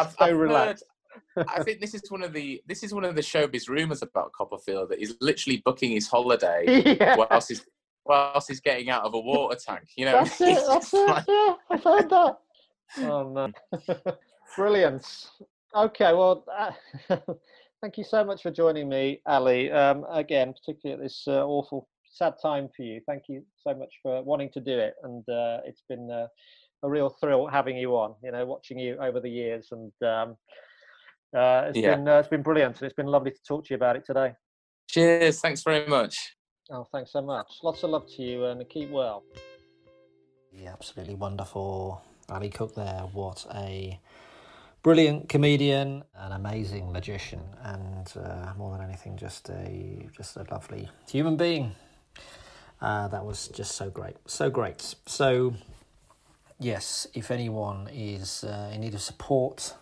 I've, 0.00 0.10
so 0.10 0.16
I've 0.20 0.36
relaxed. 0.36 0.84
heard- 0.84 0.90
I 1.36 1.62
think 1.62 1.80
this 1.80 1.94
is 1.94 2.02
one 2.10 2.22
of 2.22 2.32
the 2.32 2.62
this 2.66 2.82
is 2.82 2.92
one 2.94 3.04
of 3.04 3.14
the 3.14 3.20
showbiz 3.20 3.68
rumors 3.68 4.02
about 4.02 4.32
Copperfield 4.32 4.88
that 4.90 4.98
he's 4.98 5.14
literally 5.20 5.62
booking 5.64 5.90
his 5.90 6.08
holiday 6.08 6.64
yeah, 7.00 7.16
whilst 7.16 7.48
he's 7.48 7.64
whilst 8.04 8.48
he's 8.48 8.60
getting 8.60 8.90
out 8.90 9.04
of 9.04 9.14
a 9.14 9.18
water 9.20 9.56
tank. 9.58 9.88
You 9.96 10.06
know, 10.06 10.12
that's 10.12 10.40
it. 10.40 10.58
That's 10.68 10.92
it. 10.94 11.08
like- 11.08 11.24
Yeah, 11.28 11.54
I've 11.70 11.84
heard 11.84 12.10
that. 12.10 12.38
Oh 12.98 13.30
man, 13.30 13.54
brilliant. 14.56 15.28
Okay, 15.74 16.12
well, 16.12 16.44
uh, 16.56 17.16
thank 17.80 17.98
you 17.98 18.04
so 18.04 18.22
much 18.24 18.42
for 18.42 18.50
joining 18.50 18.88
me, 18.88 19.20
Ali. 19.26 19.70
Um, 19.72 20.04
again, 20.10 20.52
particularly 20.52 21.00
at 21.00 21.04
this 21.04 21.24
uh, 21.26 21.44
awful, 21.44 21.88
sad 22.04 22.34
time 22.40 22.68
for 22.76 22.82
you. 22.82 23.00
Thank 23.06 23.24
you 23.28 23.42
so 23.56 23.74
much 23.74 23.92
for 24.02 24.22
wanting 24.22 24.50
to 24.52 24.60
do 24.60 24.78
it, 24.78 24.94
and 25.02 25.28
uh, 25.28 25.58
it's 25.64 25.82
been 25.88 26.10
uh, 26.10 26.28
a 26.84 26.88
real 26.88 27.08
thrill 27.20 27.46
having 27.48 27.76
you 27.76 27.96
on. 27.96 28.14
You 28.22 28.30
know, 28.30 28.46
watching 28.46 28.78
you 28.78 28.96
over 28.98 29.18
the 29.18 29.30
years, 29.30 29.72
and 29.72 29.92
um, 30.08 30.36
uh, 31.34 31.64
it's 31.68 31.78
Yeah. 31.78 31.96
been 31.96 32.08
uh, 32.08 32.18
it's 32.18 32.28
been 32.28 32.42
brilliant, 32.42 32.76
and 32.76 32.86
it's 32.86 32.94
been 32.94 33.06
lovely 33.06 33.30
to 33.30 33.42
talk 33.46 33.64
to 33.64 33.70
you 33.70 33.76
about 33.76 33.96
it 33.96 34.04
today. 34.06 34.34
Cheers. 34.88 35.40
Thanks 35.40 35.62
very 35.62 35.86
much. 35.86 36.36
Oh, 36.70 36.86
thanks 36.92 37.12
so 37.12 37.20
much. 37.20 37.46
Lots 37.62 37.82
of 37.82 37.90
love 37.90 38.06
to 38.16 38.22
you, 38.22 38.44
and 38.46 38.66
keep 38.68 38.90
well. 38.90 39.24
Yeah, 40.52 40.72
absolutely 40.72 41.14
wonderful. 41.14 42.02
Ali 42.28 42.48
Cook 42.48 42.74
there. 42.74 43.02
What 43.12 43.44
a 43.54 44.00
brilliant 44.82 45.28
comedian, 45.28 46.04
an 46.14 46.32
amazing 46.32 46.92
magician, 46.92 47.40
and 47.62 48.12
uh, 48.16 48.52
more 48.56 48.76
than 48.76 48.86
anything, 48.86 49.16
just 49.16 49.50
a 49.50 50.08
just 50.16 50.36
a 50.36 50.46
lovely 50.50 50.88
human 51.10 51.36
being. 51.36 51.74
Uh, 52.80 53.08
that 53.08 53.24
was 53.24 53.48
just 53.48 53.72
so 53.72 53.88
great, 53.88 54.16
so 54.26 54.50
great. 54.50 54.94
So, 55.06 55.54
yes, 56.58 57.06
if 57.14 57.30
anyone 57.30 57.88
is 57.92 58.44
uh, 58.44 58.70
in 58.74 58.82
need 58.82 58.94
of 58.94 59.00
support 59.00 59.74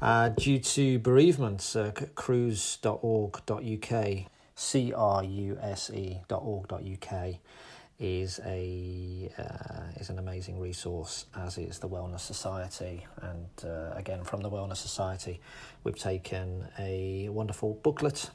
uh, 0.00 0.28
due 0.30 0.58
to 0.58 0.98
bereavement, 0.98 1.74
uh, 1.76 1.90
cruse.org.uk, 2.14 3.94
c 4.54 4.92
r 4.92 5.24
u 5.24 5.58
s 5.60 5.90
e 5.90 6.20
dot 6.26 6.42
org 6.44 6.66
dot 6.66 6.82
uk 6.82 7.38
is 7.98 8.40
a 8.44 9.30
uh, 9.38 10.00
is 10.00 10.10
an 10.10 10.18
amazing 10.18 10.60
resource, 10.60 11.26
as 11.36 11.58
is 11.58 11.78
the 11.78 11.88
Wellness 11.88 12.20
Society. 12.20 13.06
And 13.22 13.48
uh, 13.64 13.92
again, 13.94 14.22
from 14.24 14.40
the 14.40 14.50
Wellness 14.50 14.76
Society, 14.76 15.40
we've 15.84 15.98
taken 15.98 16.66
a 16.78 17.28
wonderful 17.28 17.74
booklet 17.82 18.30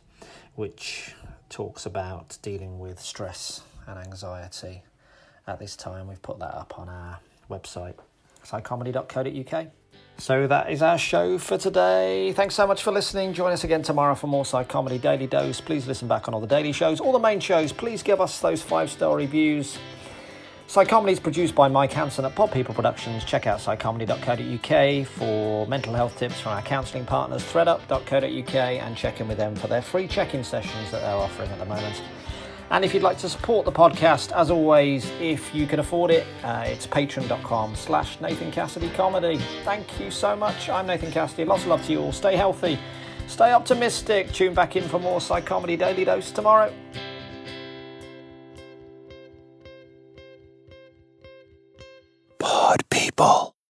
which 0.55 1.13
talks 1.49 1.85
about 1.85 2.37
dealing 2.41 2.79
with 2.79 2.99
stress 2.99 3.61
and 3.87 3.97
anxiety. 3.99 4.83
At 5.47 5.59
this 5.59 5.75
time, 5.75 6.07
we've 6.07 6.21
put 6.21 6.39
that 6.39 6.55
up 6.55 6.79
on 6.79 6.89
our 6.89 7.19
website, 7.49 7.95
psychomedy.co.uk. 8.45 9.67
So 10.17 10.47
that 10.47 10.71
is 10.71 10.81
our 10.81 10.97
show 10.97 11.37
for 11.37 11.57
today. 11.57 12.31
Thanks 12.33 12.55
so 12.55 12.65
much 12.65 12.81
for 12.81 12.91
listening. 12.91 13.33
Join 13.33 13.51
us 13.51 13.63
again 13.63 13.81
tomorrow 13.81 14.15
for 14.15 14.27
more 14.27 14.45
Side 14.45 14.69
Psychomedy 14.69 15.01
Daily 15.01 15.27
Dose. 15.27 15.59
Please 15.59 15.85
listen 15.87 16.07
back 16.07 16.27
on 16.27 16.33
all 16.33 16.39
the 16.39 16.47
daily 16.47 16.71
shows, 16.71 16.99
all 16.99 17.11
the 17.11 17.19
main 17.19 17.39
shows. 17.39 17.73
Please 17.73 18.03
give 18.03 18.21
us 18.21 18.39
those 18.39 18.61
five 18.61 18.89
star 18.89 19.17
reviews. 19.17 19.77
Side 20.67 20.87
Psychomedy 20.87 21.11
is 21.11 21.19
produced 21.19 21.55
by 21.55 21.67
Mike 21.67 21.91
Hansen 21.91 22.25
at 22.25 22.35
Pod 22.35 22.51
People 22.51 22.73
Productions. 22.73 23.25
Check 23.25 23.47
out 23.47 23.59
psychomedy.co.uk 23.59 25.07
for 25.07 25.67
mental 25.67 25.93
health 25.93 26.17
tips 26.17 26.39
from 26.39 26.53
our 26.53 26.61
counselling 26.61 27.05
partners, 27.05 27.43
threadup.co.uk, 27.43 28.55
and 28.55 28.95
check 28.95 29.19
in 29.19 29.27
with 29.27 29.37
them 29.37 29.55
for 29.55 29.67
their 29.67 29.81
free 29.81 30.07
check 30.07 30.33
in 30.33 30.43
sessions 30.43 30.89
that 30.91 31.01
they're 31.01 31.15
offering 31.15 31.49
at 31.51 31.59
the 31.59 31.65
moment. 31.65 32.01
And 32.71 32.83
if 32.83 32.93
you'd 32.93 33.03
like 33.03 33.17
to 33.19 33.29
support 33.29 33.65
the 33.65 33.71
podcast, 33.71 34.31
as 34.35 34.49
always, 34.49 35.09
if 35.19 35.53
you 35.53 35.67
can 35.67 35.79
afford 35.79 36.09
it, 36.11 36.25
uh, 36.43 36.63
it's 36.65 36.87
patreon.com 36.87 37.75
slash 37.75 38.19
Nathan 38.19 38.51
Cassidy 38.51 38.89
Comedy. 38.89 39.39
Thank 39.63 39.99
you 39.99 40.09
so 40.09 40.35
much. 40.35 40.69
I'm 40.69 40.87
Nathan 40.87 41.11
Cassidy. 41.11 41.45
Lots 41.45 41.63
of 41.63 41.67
love 41.69 41.85
to 41.85 41.91
you 41.91 42.01
all. 42.01 42.11
Stay 42.11 42.35
healthy. 42.35 42.79
Stay 43.27 43.51
optimistic. 43.53 44.31
Tune 44.31 44.53
back 44.53 44.75
in 44.75 44.83
for 44.83 44.99
more 44.99 45.19
Psychomedy 45.19 45.77
Daily 45.77 46.05
Dose 46.05 46.31
tomorrow. 46.31 46.73
Pod 52.39 52.89
people. 52.89 53.52